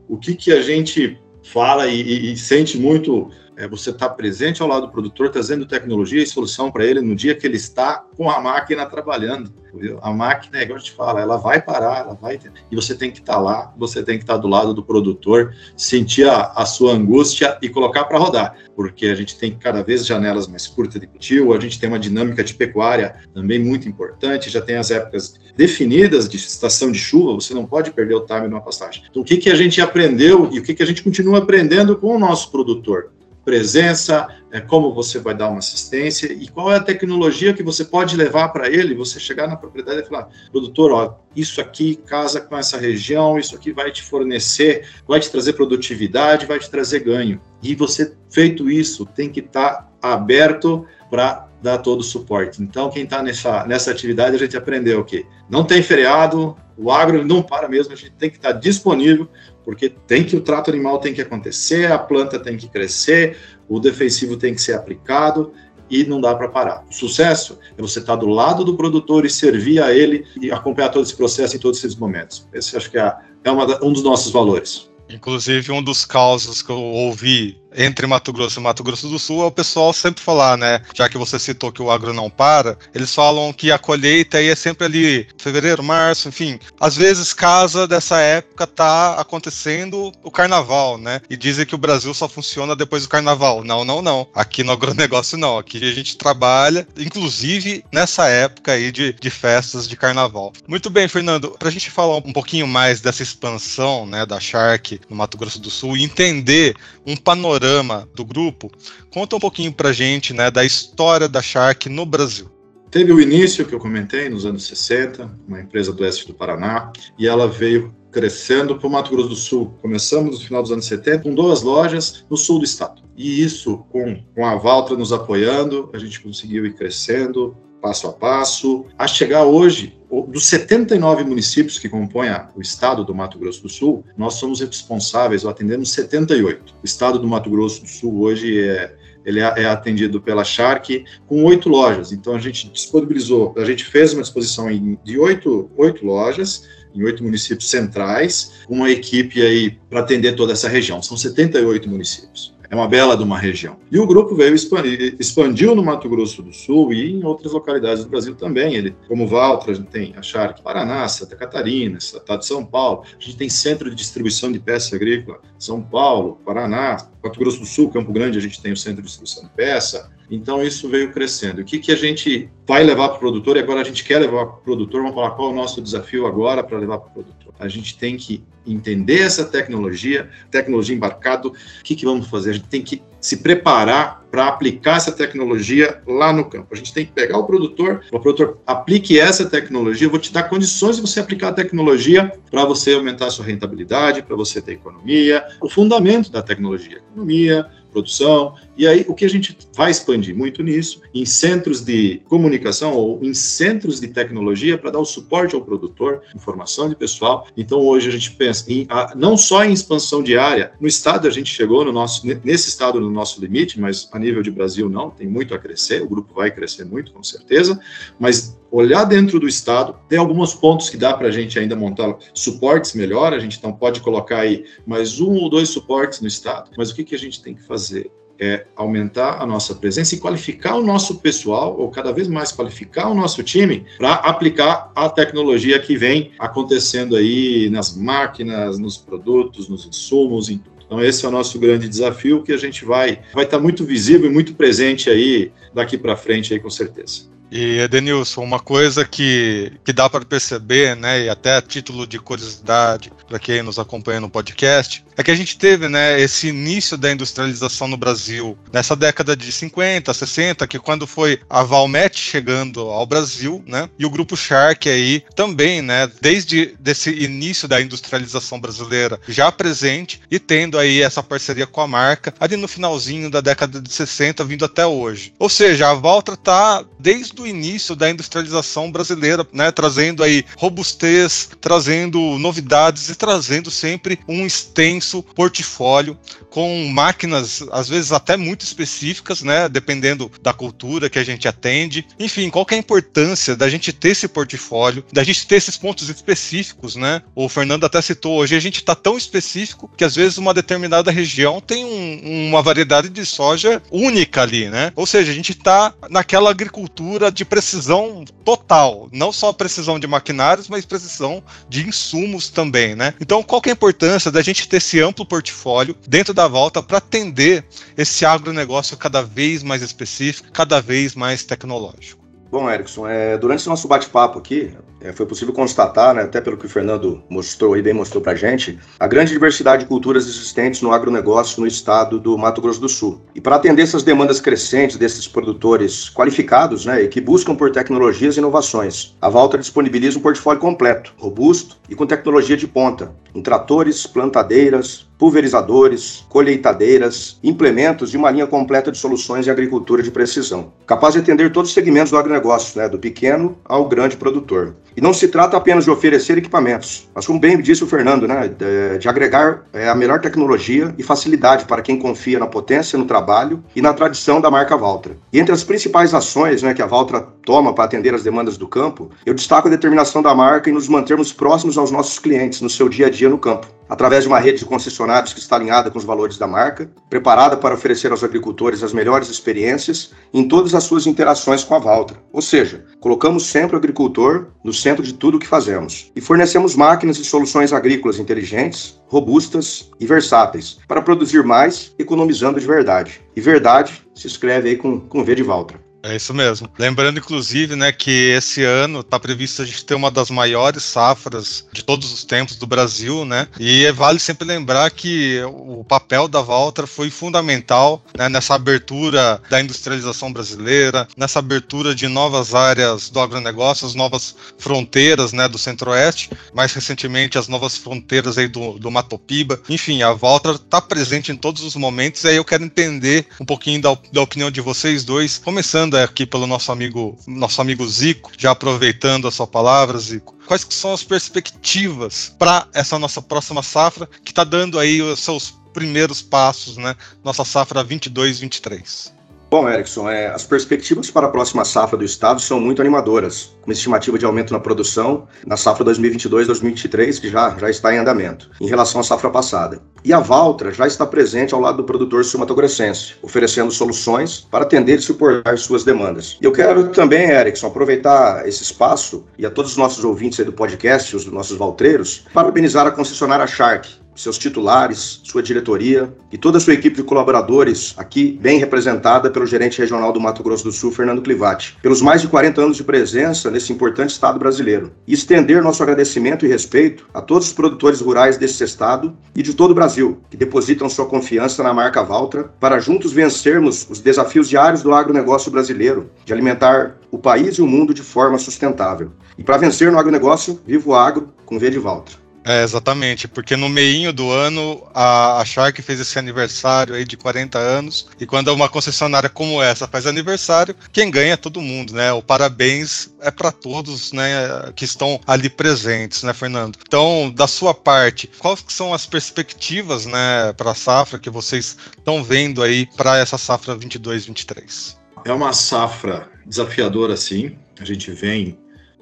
o 0.07 0.15
que 0.15 0.35
que 0.35 0.51
a 0.51 0.61
gente 0.61 1.17
fala 1.43 1.87
e, 1.87 2.01
e, 2.01 2.33
e 2.33 2.37
sente 2.37 2.77
muito 2.77 3.31
é 3.55 3.67
você 3.67 3.89
estar 3.89 4.09
tá 4.09 4.15
presente 4.15 4.61
ao 4.61 4.67
lado 4.67 4.87
do 4.87 4.91
produtor, 4.91 5.29
trazendo 5.29 5.65
tecnologia 5.65 6.21
e 6.21 6.27
solução 6.27 6.71
para 6.71 6.85
ele 6.85 7.01
no 7.01 7.15
dia 7.15 7.35
que 7.35 7.45
ele 7.45 7.57
está 7.57 8.03
com 8.15 8.29
a 8.29 8.39
máquina 8.39 8.85
trabalhando. 8.85 9.53
Viu? 9.73 9.99
A 10.01 10.11
máquina, 10.11 10.59
é 10.59 10.63
igual 10.63 10.77
a 10.77 10.79
gente 10.79 10.91
fala, 10.91 11.21
ela 11.21 11.37
vai 11.37 11.61
parar, 11.61 11.99
ela 11.99 12.13
vai. 12.13 12.39
E 12.69 12.75
você 12.75 12.93
tem 12.93 13.09
que 13.09 13.19
estar 13.19 13.35
tá 13.35 13.39
lá, 13.39 13.73
você 13.77 14.03
tem 14.03 14.17
que 14.17 14.23
estar 14.23 14.35
tá 14.35 14.39
do 14.39 14.47
lado 14.47 14.73
do 14.73 14.83
produtor, 14.83 15.55
sentir 15.77 16.27
a, 16.27 16.51
a 16.55 16.65
sua 16.65 16.93
angústia 16.93 17.57
e 17.61 17.69
colocar 17.69 18.03
para 18.05 18.17
rodar, 18.17 18.57
porque 18.75 19.07
a 19.07 19.15
gente 19.15 19.37
tem 19.37 19.55
cada 19.55 19.81
vez 19.81 20.05
janelas 20.05 20.47
mais 20.47 20.67
curtas 20.67 20.99
de 20.99 21.07
cultivo, 21.07 21.53
a 21.53 21.59
gente 21.59 21.79
tem 21.79 21.87
uma 21.87 21.99
dinâmica 21.99 22.43
de 22.43 22.53
pecuária 22.53 23.15
também 23.33 23.59
muito 23.59 23.87
importante, 23.87 24.49
já 24.49 24.61
tem 24.61 24.75
as 24.75 24.91
épocas 24.91 25.39
definidas 25.55 26.27
de 26.27 26.37
estação 26.37 26.91
de 26.91 26.99
chuva, 26.99 27.33
você 27.33 27.53
não 27.53 27.65
pode 27.65 27.91
perder 27.91 28.15
o 28.15 28.25
time 28.25 28.47
numa 28.47 28.61
pastagem. 28.61 29.03
Então, 29.09 29.21
o 29.21 29.25
que, 29.25 29.37
que 29.37 29.49
a 29.49 29.55
gente 29.55 29.79
aprendeu 29.79 30.49
e 30.51 30.59
o 30.59 30.63
que, 30.63 30.73
que 30.73 30.83
a 30.83 30.85
gente 30.85 31.03
continua 31.03 31.39
aprendendo 31.39 31.95
com 31.95 32.15
o 32.15 32.19
nosso 32.19 32.51
produtor? 32.51 33.11
Presença, 33.43 34.27
é, 34.51 34.59
como 34.59 34.93
você 34.93 35.19
vai 35.19 35.33
dar 35.33 35.49
uma 35.49 35.59
assistência 35.59 36.31
e 36.31 36.47
qual 36.47 36.71
é 36.71 36.75
a 36.77 36.83
tecnologia 36.83 37.53
que 37.53 37.63
você 37.63 37.83
pode 37.83 38.15
levar 38.15 38.49
para 38.49 38.69
ele, 38.69 38.93
você 38.93 39.19
chegar 39.19 39.47
na 39.47 39.55
propriedade 39.55 40.01
e 40.01 40.05
falar, 40.05 40.29
produtor, 40.51 40.91
ó, 40.91 41.15
isso 41.35 41.59
aqui 41.59 41.95
casa 41.95 42.39
com 42.39 42.55
essa 42.57 42.77
região, 42.77 43.39
isso 43.39 43.55
aqui 43.55 43.71
vai 43.71 43.91
te 43.91 44.03
fornecer, 44.03 44.87
vai 45.07 45.19
te 45.19 45.31
trazer 45.31 45.53
produtividade, 45.53 46.45
vai 46.45 46.59
te 46.59 46.69
trazer 46.69 46.99
ganho. 46.99 47.41
E 47.63 47.73
você, 47.73 48.13
feito 48.29 48.69
isso, 48.69 49.05
tem 49.05 49.29
que 49.29 49.39
estar 49.39 49.73
tá 49.73 49.89
aberto 50.01 50.85
para 51.09 51.47
dar 51.61 51.77
todo 51.77 51.99
o 51.99 52.03
suporte. 52.03 52.61
Então, 52.61 52.89
quem 52.89 53.03
está 53.03 53.21
nessa, 53.21 53.65
nessa 53.65 53.91
atividade, 53.91 54.35
a 54.35 54.39
gente 54.39 54.57
aprendeu 54.57 55.01
o 55.01 55.05
quê? 55.05 55.25
Não 55.49 55.63
tem 55.63 55.81
feriado, 55.83 56.55
o 56.75 56.91
agro 56.91 57.23
não 57.23 57.43
para 57.43 57.69
mesmo, 57.69 57.93
a 57.93 57.95
gente 57.95 58.13
tem 58.17 58.29
que 58.29 58.37
estar 58.37 58.53
tá 58.53 58.59
disponível 58.59 59.27
porque 59.63 59.89
tem 60.07 60.23
que 60.23 60.35
o 60.35 60.41
trato 60.41 60.69
animal 60.69 60.99
tem 60.99 61.13
que 61.13 61.21
acontecer, 61.21 61.91
a 61.91 61.99
planta 61.99 62.39
tem 62.39 62.57
que 62.57 62.67
crescer, 62.67 63.37
o 63.69 63.79
defensivo 63.79 64.37
tem 64.37 64.53
que 64.53 64.61
ser 64.61 64.73
aplicado 64.73 65.53
e 65.89 66.03
não 66.05 66.21
dá 66.21 66.33
para 66.33 66.47
parar. 66.47 66.85
O 66.89 66.93
sucesso 66.93 67.59
é 67.77 67.81
você 67.81 67.99
estar 67.99 68.13
tá 68.13 68.19
do 68.19 68.27
lado 68.27 68.63
do 68.63 68.75
produtor 68.75 69.25
e 69.25 69.29
servir 69.29 69.83
a 69.83 69.93
ele 69.93 70.25
e 70.41 70.51
acompanhar 70.51 70.89
todo 70.89 71.03
esse 71.03 71.15
processo 71.15 71.55
em 71.55 71.59
todos 71.59 71.79
esses 71.79 71.95
momentos. 71.95 72.47
Esse 72.53 72.75
acho 72.77 72.89
que 72.89 72.97
é, 72.97 73.13
é 73.43 73.51
uma, 73.51 73.65
um 73.83 73.91
dos 73.91 74.01
nossos 74.01 74.31
valores. 74.31 74.89
Inclusive, 75.09 75.71
um 75.73 75.83
dos 75.83 76.05
causos 76.05 76.61
que 76.61 76.69
eu 76.71 76.81
ouvi 76.81 77.60
entre 77.75 78.05
Mato 78.07 78.33
Grosso 78.33 78.59
e 78.59 78.63
Mato 78.63 78.83
Grosso 78.83 79.07
do 79.07 79.19
Sul 79.19 79.43
é 79.43 79.45
o 79.45 79.51
pessoal 79.51 79.93
sempre 79.93 80.23
falar, 80.23 80.57
né? 80.57 80.81
Já 80.93 81.07
que 81.07 81.17
você 81.17 81.39
citou 81.39 81.71
que 81.71 81.81
o 81.81 81.91
agro 81.91 82.13
não 82.13 82.29
para, 82.29 82.77
eles 82.93 83.13
falam 83.13 83.53
que 83.53 83.71
a 83.71 83.79
colheita 83.79 84.37
aí 84.37 84.49
é 84.49 84.55
sempre 84.55 84.85
ali 84.85 85.27
fevereiro, 85.37 85.83
março, 85.83 86.27
enfim. 86.27 86.59
Às 86.79 86.95
vezes, 86.95 87.33
casa 87.33 87.87
dessa 87.87 88.19
época 88.19 88.67
tá 88.67 89.15
acontecendo 89.15 90.11
o 90.23 90.31
carnaval, 90.31 90.97
né? 90.97 91.21
E 91.29 91.37
dizem 91.37 91.65
que 91.65 91.75
o 91.75 91.77
Brasil 91.77 92.13
só 92.13 92.27
funciona 92.27 92.75
depois 92.75 93.03
do 93.03 93.09
carnaval. 93.09 93.63
Não, 93.63 93.85
não, 93.85 94.01
não. 94.01 94.27
Aqui 94.35 94.63
no 94.63 94.71
agronegócio 94.71 95.37
não. 95.37 95.57
Aqui 95.57 95.77
a 95.77 95.93
gente 95.93 96.17
trabalha, 96.17 96.87
inclusive 96.97 97.83
nessa 97.91 98.27
época 98.27 98.73
aí 98.73 98.91
de, 98.91 99.13
de 99.13 99.29
festas 99.29 99.87
de 99.87 99.95
carnaval. 99.95 100.51
Muito 100.67 100.89
bem, 100.89 101.07
Fernando. 101.07 101.55
Pra 101.57 101.69
gente 101.69 101.89
falar 101.89 102.17
um 102.17 102.33
pouquinho 102.33 102.67
mais 102.67 103.01
dessa 103.01 103.23
expansão, 103.23 104.05
né, 104.05 104.25
da 104.25 104.39
Shark 104.39 104.99
no 105.09 105.15
Mato 105.15 105.37
Grosso 105.37 105.59
do 105.59 105.69
Sul 105.69 105.97
e 105.97 106.03
entender 106.03 106.75
um 107.05 107.15
panorama 107.15 107.60
panorama 107.61 108.09
do 108.15 108.25
grupo, 108.25 108.71
conta 109.11 109.35
um 109.35 109.39
pouquinho 109.39 109.71
pra 109.71 109.93
gente 109.93 110.33
né, 110.33 110.49
da 110.49 110.65
história 110.65 111.29
da 111.29 111.41
Shark 111.41 111.87
no 111.87 112.05
Brasil. 112.05 112.49
Teve 112.89 113.13
o 113.13 113.21
início 113.21 113.65
que 113.65 113.73
eu 113.73 113.79
comentei 113.79 114.27
nos 114.27 114.45
anos 114.45 114.65
60, 114.65 115.29
uma 115.47 115.61
empresa 115.61 115.93
do 115.93 116.03
oeste 116.03 116.27
do 116.27 116.33
Paraná, 116.33 116.91
e 117.17 117.27
ela 117.27 117.47
veio 117.47 117.95
crescendo 118.11 118.77
para 118.77 118.87
o 118.87 118.91
Mato 118.91 119.11
Grosso 119.11 119.29
do 119.29 119.35
Sul. 119.35 119.73
Começamos 119.81 120.39
no 120.39 120.45
final 120.45 120.61
dos 120.61 120.71
anos 120.71 120.85
70 120.85 121.19
com 121.19 121.33
duas 121.33 121.61
lojas 121.61 122.25
no 122.29 122.35
sul 122.35 122.59
do 122.59 122.65
estado. 122.65 123.01
E 123.15 123.41
isso, 123.41 123.77
com, 123.91 124.21
com 124.35 124.45
a 124.45 124.55
Valtra 124.55 124.97
nos 124.97 125.13
apoiando, 125.13 125.89
a 125.93 125.97
gente 125.97 126.19
conseguiu 126.19 126.65
ir 126.65 126.73
crescendo 126.73 127.55
passo 127.81 128.07
a 128.07 128.13
passo, 128.13 128.85
a 128.97 129.07
chegar 129.07 129.45
hoje 129.45 130.00
dos 130.27 130.45
79 130.47 131.23
municípios 131.23 131.79
que 131.79 131.87
compõem 131.87 132.29
o 132.55 132.61
estado 132.61 133.05
do 133.05 133.15
Mato 133.15 133.39
Grosso 133.39 133.63
do 133.63 133.69
Sul, 133.69 134.03
nós 134.17 134.33
somos 134.33 134.59
responsáveis, 134.59 135.45
ou 135.45 135.49
atendemos 135.49 135.91
78. 135.91 136.75
O 136.83 136.85
estado 136.85 137.17
do 137.17 137.27
Mato 137.27 137.49
Grosso 137.49 137.81
do 137.81 137.87
Sul 137.87 138.19
hoje 138.19 138.59
é, 138.59 138.93
ele 139.25 139.39
é, 139.39 139.53
é 139.55 139.65
atendido 139.65 140.21
pela 140.21 140.43
Shark 140.43 141.05
com 141.25 141.43
oito 141.45 141.69
lojas. 141.69 142.11
Então 142.11 142.35
a 142.35 142.39
gente 142.39 142.69
disponibilizou, 142.69 143.53
a 143.57 143.63
gente 143.63 143.85
fez 143.85 144.11
uma 144.11 144.21
exposição 144.21 144.67
de 145.03 145.17
oito 145.17 145.69
lojas 146.03 146.67
em 146.93 147.03
oito 147.03 147.23
municípios 147.23 147.69
centrais, 147.69 148.51
uma 148.67 148.89
equipe 148.91 149.41
aí 149.41 149.79
para 149.89 150.01
atender 150.01 150.35
toda 150.35 150.51
essa 150.51 150.67
região. 150.67 151.01
São 151.01 151.15
78 151.15 151.89
municípios. 151.89 152.53
É 152.71 152.75
uma 152.75 152.87
bela 152.87 153.17
de 153.17 153.23
uma 153.23 153.37
região. 153.37 153.75
E 153.91 153.99
o 153.99 154.07
grupo 154.07 154.33
veio 154.33 154.55
expandir, 154.55 155.17
expandiu 155.19 155.75
no 155.75 155.83
Mato 155.83 156.07
Grosso 156.07 156.41
do 156.41 156.53
Sul 156.53 156.93
e 156.93 157.11
em 157.11 157.25
outras 157.25 157.51
localidades 157.51 158.05
do 158.05 158.09
Brasil 158.09 158.33
também. 158.33 158.75
Ele, 158.75 158.95
como 159.09 159.27
Valtra, 159.27 159.73
a 159.73 159.75
gente 159.75 159.89
tem 159.89 160.13
a 160.15 160.21
Shark 160.21 160.61
Paraná, 160.61 161.05
Santa 161.09 161.35
Catarina, 161.35 161.97
Estado 161.97 162.39
de 162.39 162.45
São 162.45 162.65
Paulo. 162.65 163.03
A 163.03 163.21
gente 163.21 163.35
tem 163.35 163.49
centro 163.49 163.89
de 163.89 163.95
distribuição 163.97 164.49
de 164.49 164.57
peça 164.57 164.95
agrícola, 164.95 165.41
São 165.59 165.81
Paulo, 165.81 166.39
Paraná, 166.45 167.09
Mato 167.21 167.37
Grosso 167.37 167.59
do 167.59 167.65
Sul, 167.65 167.89
Campo 167.89 168.13
Grande, 168.13 168.37
a 168.37 168.41
gente 168.41 168.61
tem 168.61 168.71
o 168.71 168.77
centro 168.77 169.01
de 169.01 169.07
distribuição 169.09 169.43
de 169.43 169.49
peça. 169.49 170.09
Então 170.29 170.63
isso 170.63 170.87
veio 170.87 171.11
crescendo. 171.11 171.59
O 171.59 171.65
que, 171.65 171.77
que 171.77 171.91
a 171.91 171.97
gente 171.97 172.49
vai 172.65 172.85
levar 172.85 173.09
para 173.09 173.17
o 173.17 173.19
produtor 173.19 173.57
e 173.57 173.59
agora 173.59 173.81
a 173.81 173.83
gente 173.83 174.05
quer 174.05 174.19
levar 174.19 174.45
para 174.45 174.59
o 174.59 174.61
produtor? 174.61 175.01
Vamos 175.01 175.15
falar 175.15 175.31
qual 175.31 175.49
é 175.49 175.51
o 175.51 175.55
nosso 175.55 175.81
desafio 175.81 176.25
agora 176.25 176.63
para 176.63 176.77
levar 176.77 176.99
para 176.99 177.09
o 177.09 177.13
produtor. 177.15 177.50
A 177.61 177.67
gente 177.67 177.95
tem 177.97 178.17
que 178.17 178.43
entender 178.65 179.19
essa 179.19 179.45
tecnologia, 179.45 180.29
tecnologia 180.49 180.95
embarcado. 180.95 181.49
O 181.49 181.83
que, 181.83 181.95
que 181.95 182.05
vamos 182.05 182.27
fazer? 182.27 182.49
A 182.49 182.53
gente 182.53 182.67
tem 182.67 182.81
que 182.81 183.01
se 183.19 183.37
preparar 183.37 184.25
para 184.31 184.47
aplicar 184.47 184.97
essa 184.97 185.11
tecnologia 185.11 186.01
lá 186.07 186.33
no 186.33 186.49
campo. 186.49 186.69
A 186.71 186.75
gente 186.75 186.93
tem 186.93 187.05
que 187.05 187.11
pegar 187.11 187.37
o 187.37 187.45
produtor, 187.45 188.03
o 188.11 188.19
produtor 188.19 188.57
aplique 188.65 189.19
essa 189.19 189.45
tecnologia, 189.47 190.07
eu 190.07 190.11
vou 190.11 190.19
te 190.19 190.33
dar 190.33 190.43
condições 190.43 190.95
de 190.95 191.01
você 191.01 191.19
aplicar 191.19 191.49
a 191.49 191.53
tecnologia 191.53 192.31
para 192.49 192.65
você 192.65 192.93
aumentar 192.93 193.27
a 193.27 193.29
sua 193.29 193.45
rentabilidade, 193.45 194.23
para 194.23 194.35
você 194.35 194.61
ter 194.61 194.73
economia, 194.73 195.45
o 195.61 195.69
fundamento 195.69 196.31
da 196.31 196.41
tecnologia, 196.41 196.97
economia, 196.97 197.69
produção. 197.91 198.55
E 198.77 198.87
aí, 198.87 199.05
o 199.07 199.13
que 199.13 199.25
a 199.25 199.29
gente 199.29 199.57
vai 199.75 199.91
expandir 199.91 200.35
muito 200.35 200.63
nisso, 200.63 201.01
em 201.13 201.25
centros 201.25 201.81
de 201.81 202.21
comunicação 202.25 202.93
ou 202.93 203.19
em 203.23 203.33
centros 203.33 203.99
de 203.99 204.07
tecnologia 204.07 204.77
para 204.77 204.91
dar 204.91 204.99
o 204.99 205.05
suporte 205.05 205.53
ao 205.53 205.61
produtor, 205.61 206.21
informação 206.33 206.89
de 206.89 206.95
pessoal. 206.95 207.47
Então, 207.55 207.79
hoje 207.79 208.07
a 208.07 208.11
gente 208.11 208.31
pensa 208.31 208.71
em, 208.71 208.85
a, 208.89 209.13
não 209.15 209.37
só 209.37 209.63
em 209.63 209.73
expansão 209.73 210.23
de 210.23 210.37
área, 210.37 210.71
no 210.79 210.87
estado 210.87 211.27
a 211.27 211.31
gente 211.31 211.53
chegou 211.53 211.85
no 211.85 211.91
nosso, 211.91 212.25
nesse 212.43 212.69
estado 212.69 212.99
no 212.99 213.09
nosso 213.09 213.41
limite, 213.41 213.79
mas 213.79 214.09
a 214.11 214.17
nível 214.17 214.41
de 214.41 214.49
Brasil 214.49 214.89
não, 214.89 215.09
tem 215.09 215.27
muito 215.27 215.53
a 215.53 215.59
crescer, 215.59 216.01
o 216.01 216.09
grupo 216.09 216.33
vai 216.33 216.49
crescer 216.49 216.85
muito, 216.85 217.11
com 217.11 217.23
certeza, 217.23 217.79
mas 218.19 218.57
olhar 218.71 219.03
dentro 219.03 219.39
do 219.39 219.47
estado, 219.47 219.95
tem 220.07 220.17
alguns 220.17 220.53
pontos 220.55 220.89
que 220.89 220.97
dá 220.97 221.13
para 221.13 221.27
a 221.27 221.31
gente 221.31 221.59
ainda 221.59 221.75
montar 221.75 222.15
suportes 222.33 222.93
melhor, 222.93 223.33
a 223.33 223.39
gente 223.39 223.61
não 223.61 223.73
pode 223.73 223.99
colocar 223.99 224.39
aí 224.39 224.65
mais 224.85 225.19
um 225.19 225.33
ou 225.33 225.49
dois 225.49 225.69
suportes 225.69 226.21
no 226.21 226.27
estado, 226.27 226.71
mas 226.77 226.89
o 226.89 226.95
que, 226.95 227.03
que 227.03 227.13
a 227.13 227.19
gente 227.19 227.43
tem 227.43 227.53
que 227.53 227.61
fazer? 227.61 228.09
É 228.43 228.65
aumentar 228.75 229.39
a 229.39 229.45
nossa 229.45 229.75
presença 229.75 230.15
e 230.15 230.19
qualificar 230.19 230.75
o 230.75 230.81
nosso 230.81 231.19
pessoal, 231.19 231.79
ou 231.79 231.91
cada 231.91 232.11
vez 232.11 232.27
mais 232.27 232.51
qualificar 232.51 233.07
o 233.07 233.13
nosso 233.13 233.43
time, 233.43 233.85
para 233.99 234.13
aplicar 234.15 234.91
a 234.95 235.07
tecnologia 235.07 235.77
que 235.79 235.95
vem 235.95 236.31
acontecendo 236.39 237.15
aí 237.15 237.69
nas 237.69 237.95
máquinas, 237.95 238.79
nos 238.79 238.97
produtos, 238.97 239.69
nos 239.69 239.85
insumos, 239.85 240.49
em 240.49 240.57
tudo. 240.57 240.71
Então 240.83 241.03
esse 241.03 241.23
é 241.23 241.27
o 241.29 241.31
nosso 241.31 241.59
grande 241.59 241.87
desafio 241.87 242.41
que 242.41 242.51
a 242.51 242.57
gente 242.57 242.83
vai 242.83 243.21
vai 243.31 243.45
estar 243.45 243.57
tá 243.57 243.63
muito 243.63 243.85
visível 243.85 244.29
e 244.29 244.33
muito 244.33 244.55
presente 244.55 245.07
aí 245.07 245.51
daqui 245.71 245.95
para 245.95 246.17
frente 246.17 246.51
aí 246.51 246.59
com 246.59 246.69
certeza. 246.69 247.30
E 247.51 247.79
Edenilson, 247.79 248.43
uma 248.43 248.61
coisa 248.61 249.03
que, 249.03 249.73
que 249.83 249.91
dá 249.91 250.09
para 250.09 250.23
perceber, 250.23 250.95
né, 250.95 251.23
e 251.23 251.29
até 251.29 251.57
a 251.57 251.61
título 251.61 252.07
de 252.07 252.17
curiosidade 252.17 253.11
para 253.27 253.37
quem 253.37 253.61
nos 253.61 253.77
acompanha 253.77 254.21
no 254.21 254.29
podcast, 254.29 255.03
é 255.21 255.23
que 255.23 255.31
a 255.31 255.35
gente 255.35 255.57
teve, 255.57 255.87
né, 255.87 256.19
esse 256.19 256.47
início 256.47 256.97
da 256.97 257.11
industrialização 257.11 257.87
no 257.87 257.95
Brasil 257.95 258.57
nessa 258.73 258.95
década 258.95 259.35
de 259.35 259.51
50, 259.51 260.13
60, 260.13 260.67
que 260.67 260.79
quando 260.79 261.07
foi 261.07 261.39
a 261.49 261.63
Valmet 261.63 262.17
chegando 262.17 262.81
ao 262.81 263.05
Brasil, 263.05 263.63
né, 263.67 263.89
e 263.97 264.05
o 264.05 264.09
grupo 264.09 264.35
Shark 264.35 264.89
aí 264.89 265.23
também, 265.35 265.81
né, 265.81 266.09
desde 266.19 266.75
desse 266.79 267.11
início 267.11 267.67
da 267.67 267.81
industrialização 267.81 268.59
brasileira 268.59 269.19
já 269.27 269.51
presente 269.51 270.21
e 270.29 270.39
tendo 270.39 270.77
aí 270.77 271.01
essa 271.01 271.21
parceria 271.21 271.67
com 271.67 271.81
a 271.81 271.87
marca 271.87 272.33
ali 272.39 272.55
no 272.55 272.67
finalzinho 272.67 273.29
da 273.29 273.41
década 273.41 273.79
de 273.79 273.93
60 273.93 274.43
vindo 274.43 274.65
até 274.65 274.85
hoje. 274.85 275.33
Ou 275.37 275.49
seja, 275.49 275.89
a 275.89 275.93
Valtra 275.93 276.35
tá 276.35 276.83
desde 276.99 277.39
o 277.39 277.47
início 277.47 277.95
da 277.95 278.09
industrialização 278.09 278.91
brasileira, 278.91 279.45
né, 279.53 279.71
trazendo 279.71 280.23
aí 280.23 280.43
robustez, 280.57 281.49
trazendo 281.59 282.19
novidades 282.39 283.09
e 283.09 283.15
trazendo 283.15 283.69
sempre 283.69 284.19
um 284.27 284.45
extenso 284.45 285.10
portfólio 285.21 286.17
com 286.49 286.87
máquinas, 286.89 287.63
às 287.71 287.89
vezes 287.89 288.11
até 288.11 288.37
muito 288.37 288.61
específicas, 288.61 289.41
né? 289.41 289.67
Dependendo 289.67 290.31
da 290.41 290.53
cultura 290.53 291.09
que 291.09 291.19
a 291.19 291.23
gente 291.23 291.47
atende. 291.47 292.05
Enfim, 292.19 292.49
qual 292.49 292.65
é 292.69 292.75
a 292.75 292.77
importância 292.77 293.55
da 293.55 293.69
gente 293.69 293.91
ter 293.91 294.09
esse 294.09 294.27
portfólio, 294.27 295.03
da 295.11 295.23
gente 295.23 295.47
ter 295.47 295.55
esses 295.55 295.77
pontos 295.77 296.09
específicos, 296.09 296.95
né? 296.95 297.21
O 297.33 297.49
Fernando 297.49 297.85
até 297.85 298.01
citou, 298.01 298.39
hoje 298.39 298.55
a 298.55 298.59
gente 298.59 298.77
está 298.77 298.95
tão 298.95 299.17
específico 299.17 299.89
que 299.97 300.03
às 300.03 300.15
vezes 300.15 300.37
uma 300.37 300.53
determinada 300.53 301.11
região 301.11 301.61
tem 301.61 301.85
um, 301.85 302.49
uma 302.49 302.61
variedade 302.61 303.09
de 303.09 303.25
soja 303.25 303.81
única 303.91 304.41
ali, 304.41 304.69
né? 304.69 304.91
Ou 304.95 305.05
seja, 305.05 305.31
a 305.31 305.35
gente 305.35 305.51
está 305.51 305.93
naquela 306.09 306.49
agricultura 306.49 307.31
de 307.31 307.45
precisão 307.45 308.25
total, 308.43 309.09
não 309.11 309.31
só 309.31 309.53
precisão 309.53 309.99
de 309.99 310.07
maquinários, 310.07 310.67
mas 310.67 310.85
precisão 310.85 311.43
de 311.69 311.87
insumos 311.87 312.49
também, 312.49 312.95
né? 312.95 313.13
Então, 313.19 313.41
qual 313.41 313.61
é 313.65 313.69
a 313.69 313.73
importância 313.73 314.31
da 314.31 314.41
gente 314.41 314.67
ter 314.67 314.81
esse 314.91 314.99
amplo 314.99 315.25
portfólio 315.25 315.95
dentro 316.05 316.33
da 316.33 316.49
volta 316.49 316.83
para 316.83 316.97
atender 316.97 317.63
esse 317.97 318.25
agronegócio 318.25 318.97
cada 318.97 319.21
vez 319.21 319.63
mais 319.63 319.81
específico, 319.81 320.51
cada 320.51 320.81
vez 320.81 321.15
mais 321.15 321.45
tecnológico. 321.45 322.21
Bom, 322.51 322.69
Erickson, 322.69 323.07
é, 323.07 323.37
durante 323.37 323.65
o 323.65 323.69
nosso 323.69 323.87
bate-papo 323.87 324.39
aqui, 324.39 324.75
foi 325.13 325.25
possível 325.25 325.53
constatar, 325.53 326.13
né, 326.13 326.23
até 326.23 326.39
pelo 326.39 326.57
que 326.57 326.65
o 326.65 326.69
Fernando 326.69 327.23
mostrou 327.29 327.75
e 327.75 327.81
bem 327.81 327.93
mostrou 327.93 328.21
para 328.21 328.33
a 328.33 328.35
gente, 328.35 328.77
a 328.99 329.07
grande 329.07 329.31
diversidade 329.31 329.83
de 329.83 329.89
culturas 329.89 330.27
existentes 330.27 330.81
no 330.81 330.91
agronegócio 330.91 331.59
no 331.59 331.67
estado 331.67 332.19
do 332.19 332.37
Mato 332.37 332.61
Grosso 332.61 332.79
do 332.79 332.89
Sul. 332.89 333.21
E 333.33 333.41
para 333.41 333.55
atender 333.55 333.81
essas 333.81 334.03
demandas 334.03 334.39
crescentes 334.39 334.97
desses 334.97 335.27
produtores 335.27 336.09
qualificados 336.09 336.85
né, 336.85 337.01
e 337.01 337.07
que 337.07 337.19
buscam 337.19 337.55
por 337.55 337.71
tecnologias 337.71 338.35
e 338.35 338.39
inovações, 338.39 339.15
a 339.21 339.29
Valtra 339.29 339.59
disponibiliza 339.59 340.19
um 340.19 340.21
portfólio 340.21 340.61
completo, 340.61 341.13
robusto 341.17 341.77
e 341.89 341.95
com 341.95 342.05
tecnologia 342.05 342.55
de 342.55 342.67
ponta, 342.67 343.11
em 343.33 343.41
tratores, 343.41 344.05
plantadeiras, 344.05 345.07
pulverizadores, 345.17 346.25
colheitadeiras, 346.29 347.39
implementos 347.43 348.13
e 348.13 348.17
uma 348.17 348.31
linha 348.31 348.47
completa 348.47 348.91
de 348.91 348.97
soluções 348.97 349.45
de 349.45 349.51
agricultura 349.51 350.01
de 350.01 350.09
precisão, 350.09 350.73
capaz 350.87 351.13
de 351.13 351.19
atender 351.19 351.51
todos 351.51 351.69
os 351.69 351.75
segmentos 351.75 352.11
do 352.11 352.17
agronegócio, 352.17 352.81
né, 352.81 352.89
do 352.89 352.97
pequeno 352.97 353.55
ao 353.63 353.87
grande 353.87 354.17
produtor. 354.17 354.75
E 354.95 355.01
não 355.01 355.13
se 355.13 355.27
trata 355.27 355.55
apenas 355.55 355.85
de 355.85 355.91
oferecer 355.91 356.37
equipamentos, 356.37 357.09
mas 357.13 357.25
como 357.25 357.39
bem 357.39 357.57
disse 357.61 357.83
o 357.83 357.87
Fernando, 357.87 358.27
né, 358.27 358.47
de, 358.47 358.99
de 358.99 359.07
agregar 359.07 359.63
é, 359.71 359.87
a 359.87 359.95
melhor 359.95 360.19
tecnologia 360.19 360.93
e 360.97 361.03
facilidade 361.03 361.65
para 361.65 361.81
quem 361.81 361.97
confia 361.97 362.39
na 362.39 362.47
potência, 362.47 362.97
no 362.97 363.05
trabalho 363.05 363.63
e 363.75 363.81
na 363.81 363.93
tradição 363.93 364.41
da 364.41 364.51
marca 364.51 364.75
Valtra. 364.75 365.15
E 365.31 365.39
entre 365.39 365.53
as 365.53 365.63
principais 365.63 366.13
ações 366.13 366.61
né, 366.61 366.73
que 366.73 366.81
a 366.81 366.85
Valtra 366.85 367.21
toma 367.43 367.73
para 367.73 367.85
atender 367.85 368.13
as 368.13 368.23
demandas 368.23 368.57
do 368.57 368.67
campo, 368.67 369.09
eu 369.25 369.33
destaco 369.33 369.67
a 369.67 369.71
determinação 369.71 370.21
da 370.21 370.35
marca 370.35 370.69
em 370.69 370.73
nos 370.73 370.87
mantermos 370.87 371.31
próximos 371.31 371.77
aos 371.77 371.91
nossos 371.91 372.19
clientes 372.19 372.61
no 372.61 372.69
seu 372.69 372.89
dia 372.89 373.07
a 373.07 373.09
dia 373.09 373.29
no 373.29 373.37
campo 373.37 373.67
através 373.91 374.23
de 374.23 374.29
uma 374.29 374.39
rede 374.39 374.59
de 374.59 374.65
concessionários 374.65 375.33
que 375.33 375.41
está 375.41 375.57
alinhada 375.57 375.91
com 375.91 375.97
os 375.99 376.05
valores 376.05 376.37
da 376.37 376.47
marca, 376.47 376.89
preparada 377.09 377.57
para 377.57 377.75
oferecer 377.75 378.09
aos 378.09 378.23
agricultores 378.23 378.83
as 378.83 378.93
melhores 378.93 379.27
experiências 379.27 380.11
em 380.33 380.47
todas 380.47 380.73
as 380.73 380.85
suas 380.85 381.05
interações 381.05 381.61
com 381.61 381.75
a 381.75 381.79
Valtra. 381.79 382.17
Ou 382.31 382.41
seja, 382.41 382.85
colocamos 383.01 383.45
sempre 383.45 383.75
o 383.75 383.77
agricultor 383.77 384.47
no 384.63 384.71
centro 384.71 385.03
de 385.03 385.13
tudo 385.13 385.35
o 385.35 385.39
que 385.41 385.45
fazemos 385.45 386.09
e 386.15 386.21
fornecemos 386.21 386.73
máquinas 386.73 387.17
e 387.17 387.25
soluções 387.25 387.73
agrícolas 387.73 388.17
inteligentes, 388.17 388.97
robustas 389.07 389.91
e 389.99 390.05
versáteis 390.05 390.79
para 390.87 391.01
produzir 391.01 391.43
mais, 391.43 391.93
economizando 391.99 392.61
de 392.61 392.65
verdade. 392.65 393.19
E 393.35 393.41
verdade 393.41 394.07
se 394.15 394.25
escreve 394.25 394.69
aí 394.69 394.77
com, 394.77 395.01
com 395.01 395.21
V 395.21 395.35
de 395.35 395.43
Valtra. 395.43 395.90
É 396.03 396.15
isso 396.15 396.33
mesmo. 396.33 396.69
Lembrando, 396.79 397.19
inclusive, 397.19 397.75
né, 397.75 397.91
que 397.91 398.31
esse 398.31 398.63
ano 398.63 399.01
está 399.01 399.19
previsto 399.19 399.61
a 399.61 399.65
gente 399.65 399.85
ter 399.85 399.93
uma 399.93 400.09
das 400.09 400.31
maiores 400.31 400.83
safras 400.83 401.65
de 401.71 401.83
todos 401.83 402.11
os 402.11 402.23
tempos 402.23 402.55
do 402.55 402.65
Brasil, 402.65 403.23
né? 403.23 403.47
E 403.59 403.89
vale 403.91 404.19
sempre 404.19 404.47
lembrar 404.47 404.89
que 404.89 405.41
o 405.45 405.83
papel 405.83 406.27
da 406.27 406.41
Valtra 406.41 406.87
foi 406.87 407.09
fundamental 407.09 408.03
né, 408.17 408.29
nessa 408.29 408.55
abertura 408.55 409.41
da 409.49 409.61
industrialização 409.61 410.33
brasileira, 410.33 411.07
nessa 411.15 411.39
abertura 411.39 411.93
de 411.93 412.07
novas 412.07 412.55
áreas 412.55 413.09
do 413.09 413.19
agronegócio, 413.19 413.85
as 413.85 413.93
novas 413.93 414.35
fronteiras 414.57 415.33
né, 415.33 415.47
do 415.47 415.57
Centro-Oeste, 415.57 416.31
mais 416.53 416.73
recentemente 416.73 417.37
as 417.37 417.47
novas 417.47 417.77
fronteiras 417.77 418.37
aí 418.37 418.47
do, 418.47 418.79
do 418.79 418.89
Matopiba. 418.89 419.61
Enfim, 419.69 420.01
a 420.01 420.13
Valtra 420.13 420.53
está 420.53 420.81
presente 420.81 421.31
em 421.31 421.35
todos 421.35 421.63
os 421.63 421.75
momentos, 421.75 422.23
e 422.23 422.29
aí 422.29 422.35
eu 422.37 422.45
quero 422.45 422.63
entender 422.63 423.27
um 423.39 423.45
pouquinho 423.45 423.81
da, 423.81 423.95
da 424.11 424.21
opinião 424.21 424.49
de 424.49 424.61
vocês 424.61 425.03
dois, 425.03 425.37
começando 425.37 425.90
aqui 425.97 426.25
pelo 426.25 426.47
nosso 426.47 426.71
amigo, 426.71 427.17
nosso 427.27 427.61
amigo 427.61 427.87
Zico, 427.87 428.31
já 428.37 428.51
aproveitando 428.51 429.27
a 429.27 429.31
sua 429.31 429.47
palavra, 429.47 429.97
Zico. 429.97 430.35
Quais 430.45 430.65
são 430.69 430.93
as 430.93 431.03
perspectivas 431.03 432.33
para 432.37 432.67
essa 432.73 432.99
nossa 432.99 433.21
próxima 433.21 433.63
safra, 433.63 434.07
que 434.23 434.31
está 434.31 434.43
dando 434.43 434.79
aí 434.79 435.01
os 435.01 435.19
seus 435.19 435.53
primeiros 435.73 436.21
passos, 436.21 436.77
né? 436.77 436.95
Nossa 437.23 437.45
safra 437.45 437.83
22-23. 437.83 439.11
Bom, 439.51 439.69
Erickson, 439.69 440.09
é, 440.09 440.27
as 440.27 440.45
perspectivas 440.45 441.11
para 441.11 441.27
a 441.27 441.29
próxima 441.29 441.65
safra 441.65 441.97
do 441.97 442.05
Estado 442.05 442.39
são 442.39 442.57
muito 442.57 442.81
animadoras, 442.81 443.53
com 443.61 443.69
estimativa 443.69 444.17
de 444.17 444.23
aumento 444.23 444.53
na 444.53 444.61
produção 444.61 445.27
na 445.45 445.57
safra 445.57 445.83
2022-2023, 445.87 447.19
que 447.19 447.29
já, 447.29 447.53
já 447.59 447.69
está 447.69 447.93
em 447.93 447.97
andamento, 447.97 448.49
em 448.61 448.67
relação 448.67 449.01
à 449.01 449.03
safra 449.03 449.29
passada. 449.29 449.81
E 450.05 450.13
a 450.13 450.21
Valtra 450.21 450.71
já 450.71 450.87
está 450.87 451.05
presente 451.05 451.53
ao 451.53 451.59
lado 451.59 451.77
do 451.77 451.83
produtor 451.83 452.23
sul-mato-grossense, 452.23 453.15
oferecendo 453.21 453.71
soluções 453.71 454.47
para 454.49 454.63
atender 454.63 454.99
e 454.99 455.01
suportar 455.01 455.57
suas 455.57 455.83
demandas. 455.83 456.37
E 456.41 456.45
eu 456.45 456.53
quero 456.53 456.87
também, 456.87 457.29
Erickson, 457.29 457.67
aproveitar 457.67 458.47
esse 458.47 458.63
espaço 458.63 459.25
e 459.37 459.45
a 459.45 459.51
todos 459.51 459.71
os 459.71 459.77
nossos 459.77 460.05
ouvintes 460.05 460.43
do 460.45 460.53
podcast, 460.53 461.13
os 461.13 461.25
nossos 461.25 461.57
valtreiros, 461.57 462.25
parabenizar 462.33 462.87
a 462.87 462.91
concessionária 462.91 463.45
Shark, 463.45 464.00
seus 464.15 464.37
titulares, 464.37 465.21
sua 465.23 465.41
diretoria 465.41 466.13
e 466.31 466.37
toda 466.37 466.57
a 466.57 466.61
sua 466.61 466.73
equipe 466.73 466.97
de 466.97 467.03
colaboradores, 467.03 467.93
aqui 467.97 468.37
bem 468.41 468.59
representada 468.59 469.29
pelo 469.29 469.45
gerente 469.45 469.79
regional 469.79 470.11
do 470.11 470.19
Mato 470.19 470.43
Grosso 470.43 470.63
do 470.63 470.71
Sul, 470.71 470.91
Fernando 470.91 471.21
Clivati, 471.21 471.77
pelos 471.81 472.01
mais 472.01 472.21
de 472.21 472.27
40 472.27 472.61
anos 472.61 472.77
de 472.77 472.83
presença 472.83 473.49
nesse 473.49 473.71
importante 473.71 474.11
estado 474.11 474.39
brasileiro. 474.39 474.91
E 475.07 475.13
estender 475.13 475.61
nosso 475.61 475.81
agradecimento 475.81 476.45
e 476.45 476.49
respeito 476.49 477.07
a 477.13 477.21
todos 477.21 477.47
os 477.47 477.53
produtores 477.53 478.01
rurais 478.01 478.37
desse 478.37 478.63
estado 478.63 479.15
e 479.35 479.41
de 479.41 479.53
todo 479.53 479.71
o 479.71 479.75
Brasil, 479.75 480.19
que 480.29 480.37
depositam 480.37 480.89
sua 480.89 481.05
confiança 481.05 481.63
na 481.63 481.73
marca 481.73 482.03
Valtra 482.03 482.51
para 482.59 482.79
juntos 482.79 483.11
vencermos 483.11 483.87
os 483.89 483.99
desafios 483.99 484.47
diários 484.49 484.81
do 484.81 484.93
agronegócio 484.93 485.51
brasileiro, 485.51 486.09
de 486.25 486.33
alimentar 486.33 486.97
o 487.09 487.17
país 487.17 487.55
e 487.55 487.61
o 487.61 487.67
mundo 487.67 487.93
de 487.93 488.01
forma 488.01 488.37
sustentável. 488.37 489.11
E 489.37 489.43
para 489.43 489.57
vencer 489.57 489.91
no 489.91 489.99
agronegócio, 489.99 490.59
vivo 490.65 490.91
o 490.91 490.95
agro 490.95 491.29
com 491.45 491.59
V 491.59 491.69
de 491.69 491.79
Valtra. 491.79 492.20
É, 492.43 492.63
exatamente, 492.63 493.27
porque 493.27 493.55
no 493.55 493.69
meinho 493.69 494.11
do 494.11 494.31
ano 494.31 494.83
a, 494.93 495.39
a 495.39 495.45
Shark 495.45 495.79
fez 495.81 495.99
esse 495.99 496.17
aniversário 496.17 496.95
aí 496.95 497.05
de 497.05 497.15
40 497.15 497.57
anos, 497.57 498.07
e 498.19 498.25
quando 498.25 498.51
uma 498.53 498.67
concessionária 498.67 499.29
como 499.29 499.61
essa 499.61 499.87
faz 499.87 500.07
aniversário, 500.07 500.75
quem 500.91 501.11
ganha 501.11 501.33
é 501.33 501.37
todo 501.37 501.61
mundo, 501.61 501.93
né? 501.93 502.11
O 502.11 502.21
parabéns 502.21 503.13
é 503.21 503.29
para 503.29 503.51
todos, 503.51 504.11
né, 504.11 504.71
que 504.75 504.85
estão 504.85 505.19
ali 505.27 505.49
presentes, 505.49 506.23
né, 506.23 506.33
Fernando? 506.33 506.77
Então, 506.81 507.31
da 507.33 507.47
sua 507.47 507.73
parte, 507.73 508.27
quais 508.39 508.63
são 508.67 508.93
as 508.93 509.05
perspectivas, 509.05 510.05
né, 510.05 510.51
para 510.53 510.71
a 510.71 510.75
safra 510.75 511.19
que 511.19 511.29
vocês 511.29 511.77
estão 511.97 512.23
vendo 512.23 512.63
aí 512.63 512.87
para 512.97 513.17
essa 513.17 513.37
safra 513.37 513.75
22/23? 513.75 514.97
É 515.25 515.31
uma 515.31 515.53
safra 515.53 516.27
desafiadora, 516.45 517.15
sim. 517.15 517.55
A 517.79 517.85
gente 517.85 518.11
vem 518.11 518.57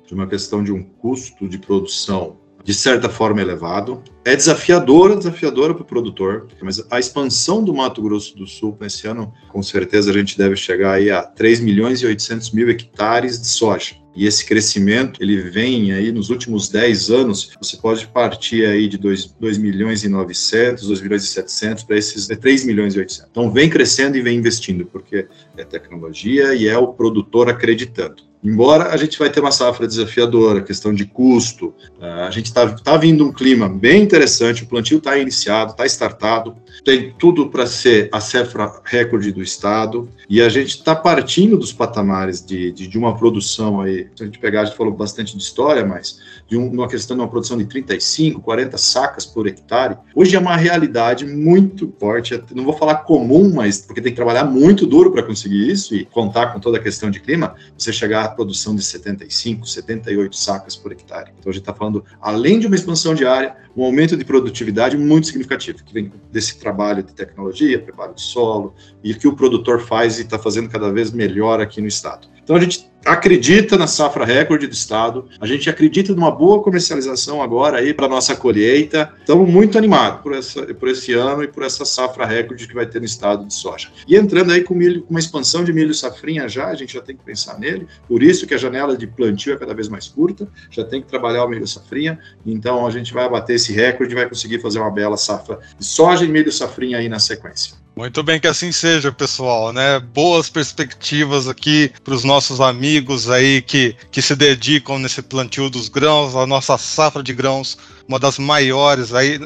de 0.05 0.13
uma 0.13 0.27
questão 0.27 0.61
de 0.63 0.71
um 0.71 0.83
custo 0.83 1.47
de 1.47 1.57
produção 1.57 2.37
de 2.69 2.75
certa 2.75 3.09
forma 3.09 3.41
elevado. 3.41 4.03
É 4.23 4.35
desafiadora, 4.35 5.15
desafiadora 5.15 5.73
para 5.73 5.81
o 5.81 5.85
produtor, 5.85 6.47
mas 6.61 6.79
a 6.91 6.99
expansão 6.99 7.63
do 7.63 7.73
Mato 7.73 7.99
Grosso 7.99 8.37
do 8.37 8.45
Sul 8.45 8.77
nesse 8.79 9.07
ano, 9.07 9.33
com 9.47 9.63
certeza 9.63 10.11
a 10.11 10.13
gente 10.13 10.37
deve 10.37 10.55
chegar 10.55 10.91
aí 10.91 11.09
a 11.09 11.23
3 11.23 11.61
milhões 11.61 11.99
e 12.03 12.05
800 12.05 12.51
mil 12.51 12.69
hectares 12.69 13.41
de 13.41 13.47
soja. 13.47 13.95
E 14.15 14.27
esse 14.27 14.45
crescimento, 14.45 15.19
ele 15.19 15.37
vem 15.49 15.93
aí 15.93 16.11
nos 16.11 16.29
últimos 16.29 16.69
10 16.69 17.09
anos, 17.09 17.57
você 17.59 17.75
pode 17.75 18.05
partir 18.05 18.63
aí 18.67 18.87
de 18.87 18.99
2, 18.99 19.35
2 19.39 19.57
milhões 19.57 20.03
e 20.03 20.07
900, 20.07 20.85
2 20.85 21.01
milhões 21.01 21.23
e 21.23 21.27
700 21.27 21.83
para 21.85 21.97
esses 21.97 22.27
3 22.27 22.65
milhões 22.65 22.93
e 22.93 22.99
800. 22.99 23.31
Então 23.31 23.51
vem 23.51 23.67
crescendo 23.67 24.15
e 24.15 24.21
vem 24.21 24.37
investindo, 24.37 24.85
porque 24.85 25.27
é 25.57 25.63
tecnologia 25.63 26.53
e 26.53 26.67
é 26.67 26.77
o 26.77 26.89
produtor 26.89 27.49
acreditando. 27.49 28.28
Embora 28.41 28.93
a 28.93 28.97
gente 28.97 29.19
vai 29.19 29.29
ter 29.29 29.41
uma 29.41 29.51
safra 29.51 29.85
desafiadora, 29.85 30.61
questão 30.61 30.93
de 30.93 31.05
custo, 31.05 31.73
ah, 31.99 32.25
a 32.25 32.31
gente 32.31 32.45
está 32.45 32.69
tá 32.69 32.95
vindo 32.95 33.25
um 33.25 33.33
clima 33.33 33.67
bem 33.67 34.01
interessante, 34.01 34.63
o 34.63 34.65
plantio 34.65 34.97
está 34.97 35.17
iniciado, 35.17 35.71
está 35.71 35.85
startado, 35.85 36.55
tem 36.85 37.13
tudo 37.19 37.49
para 37.49 37.67
ser 37.67 38.07
a 38.13 38.21
safra 38.21 38.79
recorde 38.85 39.33
do 39.33 39.43
estado, 39.43 40.07
e 40.29 40.41
a 40.41 40.47
gente 40.47 40.69
está 40.69 40.95
partindo 40.95 41.57
dos 41.57 41.73
patamares 41.73 42.43
de, 42.43 42.71
de, 42.71 42.87
de, 42.87 42.97
uma 42.97 43.17
produção 43.17 43.81
aí, 43.81 44.07
se 44.15 44.23
a 44.23 44.25
gente 44.25 44.39
pegar, 44.39 44.61
a 44.61 44.65
gente 44.65 44.77
falou 44.77 44.93
bastante 44.93 45.35
de 45.35 45.43
história, 45.43 45.85
mas 45.85 46.19
de 46.47 46.55
um, 46.55 46.69
uma 46.69 46.87
questão 46.87 47.17
de 47.17 47.21
uma 47.21 47.29
produção 47.29 47.57
de 47.57 47.65
35, 47.65 48.39
40 48.39 48.77
sacas 48.77 49.25
por 49.25 49.47
hectare, 49.47 49.97
hoje 50.15 50.37
é 50.37 50.39
uma 50.39 50.55
realidade 50.55 51.25
muito 51.25 51.93
forte, 51.99 52.41
não 52.55 52.63
vou 52.63 52.77
falar 52.77 52.95
comum, 52.99 53.51
mas 53.53 53.81
porque 53.81 54.01
tem 54.01 54.13
que 54.13 54.15
trabalhar 54.15 54.45
muito 54.45 54.85
duro 54.85 55.11
para 55.11 55.23
conseguir 55.23 55.69
isso 55.69 55.93
e 55.93 56.05
contar 56.05 56.53
com 56.53 56.59
toda 56.61 56.77
a 56.77 56.81
questão 56.81 57.11
de 57.11 57.19
clima, 57.19 57.55
você 57.77 57.91
chegar 57.91 58.28
produção 58.29 58.75
de 58.75 58.81
75, 58.81 59.67
78 59.67 60.35
sacas 60.35 60.75
por 60.75 60.91
hectare. 60.91 61.31
Então 61.37 61.49
a 61.49 61.53
gente 61.53 61.61
está 61.61 61.73
falando, 61.73 62.03
além 62.21 62.59
de 62.59 62.67
uma 62.67 62.75
expansão 62.75 63.13
diária, 63.13 63.55
um 63.75 63.83
aumento 63.83 64.15
de 64.17 64.25
produtividade 64.25 64.97
muito 64.97 65.27
significativo, 65.27 65.83
que 65.83 65.93
vem 65.93 66.11
desse 66.31 66.57
trabalho 66.59 67.03
de 67.03 67.13
tecnologia, 67.13 67.79
preparo 67.79 68.13
de 68.13 68.21
solo, 68.21 68.73
e 69.03 69.13
que 69.13 69.27
o 69.27 69.35
produtor 69.35 69.81
faz 69.81 70.19
e 70.19 70.23
está 70.23 70.37
fazendo 70.37 70.69
cada 70.69 70.91
vez 70.91 71.11
melhor 71.11 71.59
aqui 71.59 71.81
no 71.81 71.87
estado. 71.87 72.27
Então 72.43 72.55
a 72.55 72.59
gente 72.59 72.89
acredita 73.05 73.77
na 73.77 73.87
safra 73.87 74.25
recorde 74.25 74.67
do 74.67 74.73
estado, 74.73 75.27
a 75.39 75.47
gente 75.47 75.69
acredita 75.69 76.13
numa 76.13 76.31
boa 76.31 76.61
comercialização 76.61 77.41
agora 77.41 77.77
aí 77.77 77.93
para 77.93 78.07
nossa 78.07 78.35
colheita. 78.35 79.11
Estamos 79.19 79.49
muito 79.49 79.77
animados 79.77 80.21
por, 80.21 80.75
por 80.75 80.89
esse 80.89 81.13
ano 81.13 81.43
e 81.43 81.47
por 81.47 81.63
essa 81.63 81.85
safra 81.85 82.25
recorde 82.25 82.67
que 82.67 82.73
vai 82.73 82.85
ter 82.85 82.99
no 82.99 83.05
estado 83.05 83.45
de 83.45 83.53
soja. 83.53 83.89
E 84.07 84.15
entrando 84.15 84.51
aí 84.51 84.63
com 84.63 84.73
milho, 84.73 85.01
com 85.03 85.11
uma 85.11 85.19
expansão 85.19 85.63
de 85.63 85.73
milho 85.73 85.93
safrinha 85.93 86.47
já, 86.47 86.67
a 86.67 86.75
gente 86.75 86.93
já 86.93 87.01
tem 87.01 87.15
que 87.15 87.23
pensar 87.23 87.57
nele. 87.57 87.87
Por 88.07 88.21
isso 88.21 88.45
que 88.45 88.53
a 88.53 88.57
janela 88.57 88.97
de 88.97 89.07
plantio 89.07 89.53
é 89.53 89.57
cada 89.57 89.73
vez 89.73 89.87
mais 89.87 90.07
curta, 90.07 90.47
já 90.69 90.83
tem 90.83 91.01
que 91.01 91.07
trabalhar 91.07 91.45
o 91.45 91.49
milho 91.49 91.67
safrinha. 91.67 92.19
Então 92.45 92.85
a 92.85 92.91
gente 92.91 93.13
vai 93.13 93.25
abater 93.25 93.55
esse 93.55 93.73
recorde 93.73 94.13
e 94.13 94.15
vai 94.15 94.27
conseguir 94.27 94.59
fazer 94.59 94.79
uma 94.79 94.91
bela 94.91 95.17
safra 95.17 95.59
de 95.77 95.85
soja 95.85 96.25
e 96.25 96.27
milho 96.27 96.51
safrinha 96.51 96.97
aí 96.97 97.07
na 97.07 97.19
sequência. 97.19 97.79
Muito 97.95 98.23
bem 98.23 98.39
que 98.39 98.47
assim 98.47 98.71
seja, 98.71 99.11
pessoal, 99.11 99.73
né? 99.73 99.99
Boas 99.99 100.49
perspectivas 100.49 101.49
aqui 101.49 101.91
para 102.01 102.13
os 102.13 102.23
nossos 102.23 102.61
amigos 102.61 102.88
aí 103.31 103.61
que, 103.61 103.95
que 104.11 104.21
se 104.21 104.35
dedicam 104.35 104.97
nesse 104.97 105.21
plantio 105.21 105.69
dos 105.69 105.89
grãos, 105.89 106.35
a 106.35 106.47
nossa 106.47 106.77
safra 106.77 107.21
de 107.21 107.33
grãos, 107.33 107.77
uma 108.07 108.19
das 108.19 108.39
maiores 108.39 109.13
aí, 109.13 109.39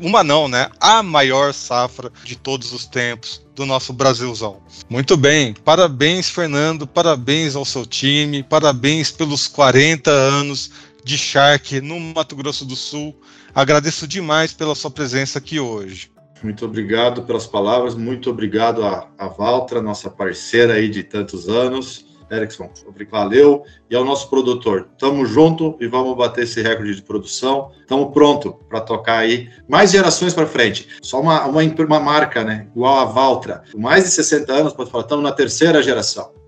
uma 0.00 0.24
não, 0.24 0.48
né? 0.48 0.68
A 0.80 1.02
maior 1.02 1.54
safra 1.54 2.10
de 2.24 2.36
todos 2.36 2.72
os 2.72 2.86
tempos 2.86 3.40
do 3.54 3.64
nosso 3.66 3.92
Brasilzão. 3.92 4.60
Muito 4.88 5.16
bem, 5.16 5.54
parabéns, 5.64 6.30
Fernando, 6.30 6.86
parabéns 6.86 7.54
ao 7.54 7.64
seu 7.64 7.84
time, 7.84 8.42
parabéns 8.42 9.10
pelos 9.10 9.46
40 9.46 10.10
anos 10.10 10.70
de 11.04 11.16
Shark 11.16 11.80
no 11.80 11.98
Mato 11.98 12.36
Grosso 12.36 12.64
do 12.64 12.76
Sul. 12.76 13.14
Agradeço 13.54 14.06
demais 14.06 14.52
pela 14.52 14.74
sua 14.74 14.90
presença 14.90 15.38
aqui 15.38 15.58
hoje. 15.58 16.10
Muito 16.42 16.64
obrigado 16.64 17.22
pelas 17.22 17.46
palavras, 17.46 17.94
muito 17.94 18.30
obrigado 18.30 18.84
a, 18.84 19.08
a 19.18 19.26
Valtra, 19.26 19.82
nossa 19.82 20.08
parceira 20.08 20.74
aí 20.74 20.88
de 20.88 21.02
tantos 21.02 21.48
anos. 21.48 22.06
Erickson, 22.30 22.70
valeu. 23.10 23.64
E 23.90 23.96
ao 23.96 24.04
nosso 24.04 24.28
produtor, 24.28 24.88
tamo 24.98 25.24
junto 25.26 25.76
e 25.80 25.86
vamos 25.86 26.16
bater 26.16 26.44
esse 26.44 26.62
recorde 26.62 26.94
de 26.94 27.02
produção. 27.02 27.70
Tamo 27.86 28.12
pronto 28.12 28.54
para 28.68 28.80
tocar 28.80 29.18
aí 29.18 29.50
mais 29.68 29.90
gerações 29.90 30.34
para 30.34 30.46
frente. 30.46 30.88
Só 31.02 31.20
uma, 31.20 31.46
uma, 31.46 31.62
uma 31.62 32.00
marca, 32.00 32.44
né? 32.44 32.68
Igual 32.74 32.98
a 32.98 33.04
Valtra, 33.04 33.62
com 33.72 33.80
mais 33.80 34.04
de 34.04 34.10
60 34.10 34.52
anos, 34.52 34.72
pode 34.72 34.90
falar, 34.90 35.04
estamos 35.04 35.24
na 35.24 35.32
terceira 35.32 35.82
geração. 35.82 36.38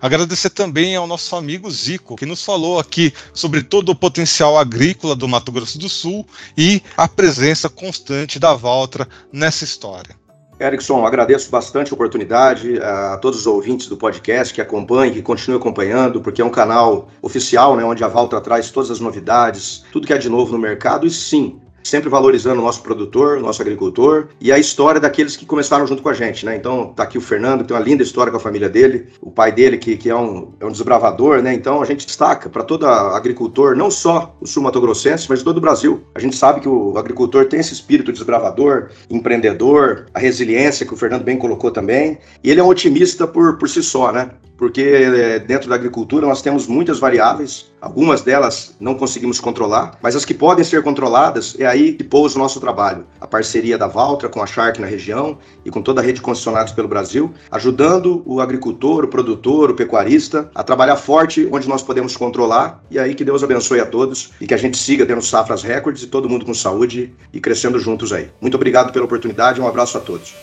Agradecer 0.00 0.48
também 0.50 0.96
ao 0.96 1.06
nosso 1.06 1.36
amigo 1.36 1.70
Zico, 1.70 2.16
que 2.16 2.24
nos 2.24 2.42
falou 2.42 2.78
aqui 2.78 3.12
sobre 3.34 3.62
todo 3.62 3.90
o 3.90 3.94
potencial 3.94 4.56
agrícola 4.56 5.14
do 5.14 5.28
Mato 5.28 5.52
Grosso 5.52 5.78
do 5.78 5.90
Sul 5.90 6.26
e 6.56 6.82
a 6.96 7.06
presença 7.06 7.68
constante 7.68 8.38
da 8.38 8.54
Valtra 8.54 9.06
nessa 9.30 9.62
história. 9.62 10.19
Erickson, 10.60 11.06
agradeço 11.06 11.50
bastante 11.50 11.90
a 11.90 11.94
oportunidade 11.94 12.78
a 12.82 13.16
todos 13.16 13.40
os 13.40 13.46
ouvintes 13.46 13.86
do 13.86 13.96
podcast 13.96 14.52
que 14.52 14.60
acompanhem, 14.60 15.14
que 15.14 15.22
continuem 15.22 15.58
acompanhando, 15.58 16.20
porque 16.20 16.42
é 16.42 16.44
um 16.44 16.50
canal 16.50 17.08
oficial, 17.22 17.74
né, 17.76 17.82
onde 17.82 18.04
a 18.04 18.08
Valtra 18.08 18.42
traz 18.42 18.70
todas 18.70 18.90
as 18.90 19.00
novidades, 19.00 19.82
tudo 19.90 20.06
que 20.06 20.12
é 20.12 20.18
de 20.18 20.28
novo 20.28 20.52
no 20.52 20.58
mercado 20.58 21.06
e 21.06 21.10
sim, 21.10 21.58
sempre 21.82 22.08
valorizando 22.08 22.60
o 22.60 22.64
nosso 22.64 22.82
produtor, 22.82 23.38
o 23.38 23.40
nosso 23.40 23.62
agricultor 23.62 24.28
e 24.40 24.52
a 24.52 24.58
história 24.58 25.00
daqueles 25.00 25.36
que 25.36 25.46
começaram 25.46 25.86
junto 25.86 26.02
com 26.02 26.08
a 26.08 26.14
gente, 26.14 26.44
né? 26.44 26.56
Então, 26.56 26.92
tá 26.94 27.02
aqui 27.02 27.18
o 27.18 27.20
Fernando, 27.20 27.62
que 27.62 27.68
tem 27.68 27.76
uma 27.76 27.82
linda 27.82 28.02
história 28.02 28.30
com 28.30 28.36
a 28.36 28.40
família 28.40 28.68
dele, 28.68 29.08
o 29.20 29.30
pai 29.30 29.52
dele, 29.52 29.78
que, 29.78 29.96
que 29.96 30.10
é, 30.10 30.16
um, 30.16 30.52
é 30.60 30.66
um 30.66 30.70
desbravador, 30.70 31.42
né? 31.42 31.54
Então, 31.54 31.82
a 31.82 31.84
gente 31.84 32.06
destaca 32.06 32.48
para 32.48 32.62
todo 32.62 32.86
agricultor, 32.86 33.76
não 33.76 33.90
só 33.90 34.36
o 34.40 34.46
sul-mato-grossense, 34.46 35.26
mas 35.28 35.40
de 35.40 35.44
todo 35.44 35.58
o 35.58 35.60
Brasil. 35.60 36.02
A 36.14 36.20
gente 36.20 36.36
sabe 36.36 36.60
que 36.60 36.68
o 36.68 36.96
agricultor 36.96 37.46
tem 37.46 37.60
esse 37.60 37.72
espírito 37.72 38.12
desbravador, 38.12 38.90
empreendedor, 39.08 40.06
a 40.14 40.18
resiliência 40.18 40.86
que 40.86 40.94
o 40.94 40.96
Fernando 40.96 41.24
bem 41.24 41.36
colocou 41.36 41.70
também, 41.70 42.18
e 42.42 42.50
ele 42.50 42.60
é 42.60 42.62
um 42.62 42.68
otimista 42.68 43.26
por, 43.26 43.58
por 43.58 43.68
si 43.68 43.82
só, 43.82 44.12
né? 44.12 44.30
Porque 44.60 44.82
é, 44.82 45.38
dentro 45.38 45.70
da 45.70 45.74
agricultura 45.74 46.26
nós 46.26 46.42
temos 46.42 46.66
muitas 46.66 46.98
variáveis, 46.98 47.72
algumas 47.80 48.20
delas 48.20 48.76
não 48.78 48.94
conseguimos 48.94 49.40
controlar, 49.40 49.98
mas 50.02 50.14
as 50.14 50.22
que 50.22 50.34
podem 50.34 50.62
ser 50.62 50.82
controladas 50.82 51.56
é 51.58 51.64
aí 51.64 51.94
que 51.94 52.04
pousa 52.04 52.36
o 52.36 52.38
nosso 52.38 52.60
trabalho. 52.60 53.06
A 53.18 53.26
parceria 53.26 53.78
da 53.78 53.86
Valtra 53.86 54.28
com 54.28 54.42
a 54.42 54.46
Shark 54.46 54.78
na 54.78 54.86
região 54.86 55.38
e 55.64 55.70
com 55.70 55.80
toda 55.80 56.02
a 56.02 56.04
rede 56.04 56.16
de 56.16 56.20
concessionários 56.20 56.72
pelo 56.72 56.88
Brasil, 56.88 57.32
ajudando 57.50 58.22
o 58.26 58.38
agricultor, 58.38 59.04
o 59.04 59.08
produtor, 59.08 59.70
o 59.70 59.74
pecuarista 59.74 60.50
a 60.54 60.62
trabalhar 60.62 60.96
forte 60.96 61.48
onde 61.50 61.66
nós 61.66 61.82
podemos 61.82 62.14
controlar. 62.14 62.84
E 62.90 62.98
aí 62.98 63.14
que 63.14 63.24
Deus 63.24 63.42
abençoe 63.42 63.80
a 63.80 63.86
todos 63.86 64.32
e 64.38 64.46
que 64.46 64.52
a 64.52 64.58
gente 64.58 64.76
siga 64.76 65.06
tendo 65.06 65.22
safras 65.22 65.62
recordes 65.62 66.02
e 66.02 66.06
todo 66.06 66.28
mundo 66.28 66.44
com 66.44 66.52
saúde 66.52 67.14
e 67.32 67.40
crescendo 67.40 67.78
juntos 67.78 68.12
aí. 68.12 68.28
Muito 68.38 68.56
obrigado 68.56 68.92
pela 68.92 69.06
oportunidade, 69.06 69.58
um 69.58 69.66
abraço 69.66 69.96
a 69.96 70.02
todos. 70.02 70.34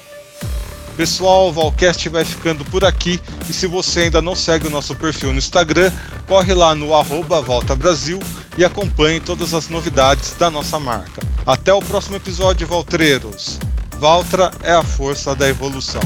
Pessoal, 0.98 1.50
o 1.50 1.54
Valcast 1.54 2.10
vai 2.10 2.26
ficando 2.26 2.66
por 2.66 2.84
aqui 2.84 3.22
e 3.48 3.54
se 3.54 3.68
você 3.68 4.02
ainda 4.02 4.20
não 4.20 4.34
segue 4.34 4.66
o 4.66 4.70
nosso 4.72 4.96
perfil 4.96 5.32
no 5.32 5.38
Instagram, 5.38 5.92
corre 6.26 6.56
lá 6.56 6.74
no 6.74 6.92
arroba 6.96 7.40
Volta 7.40 7.76
Brasil 7.76 8.20
e 8.58 8.66
acompanhe 8.66 9.20
todas 9.20 9.54
as 9.54 9.70
novidades 9.70 10.34
da 10.40 10.50
nossa 10.50 10.80
marca. 10.80 11.22
Até 11.46 11.72
o 11.72 11.82
próximo 11.82 12.16
episódio, 12.16 12.66
Valtreiros. 12.66 13.60
Valtra 14.00 14.52
é 14.64 14.72
a 14.72 14.82
força 14.82 15.36
da 15.36 15.48
evolução. 15.48 16.02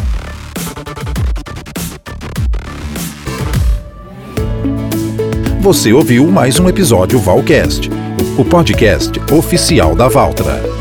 Você 5.61 5.93
ouviu 5.93 6.27
mais 6.27 6.59
um 6.59 6.67
episódio 6.67 7.17
Valcast, 7.17 7.89
o 8.37 8.43
podcast 8.43 9.17
oficial 9.31 9.95
da 9.95 10.09
Valtra. 10.09 10.80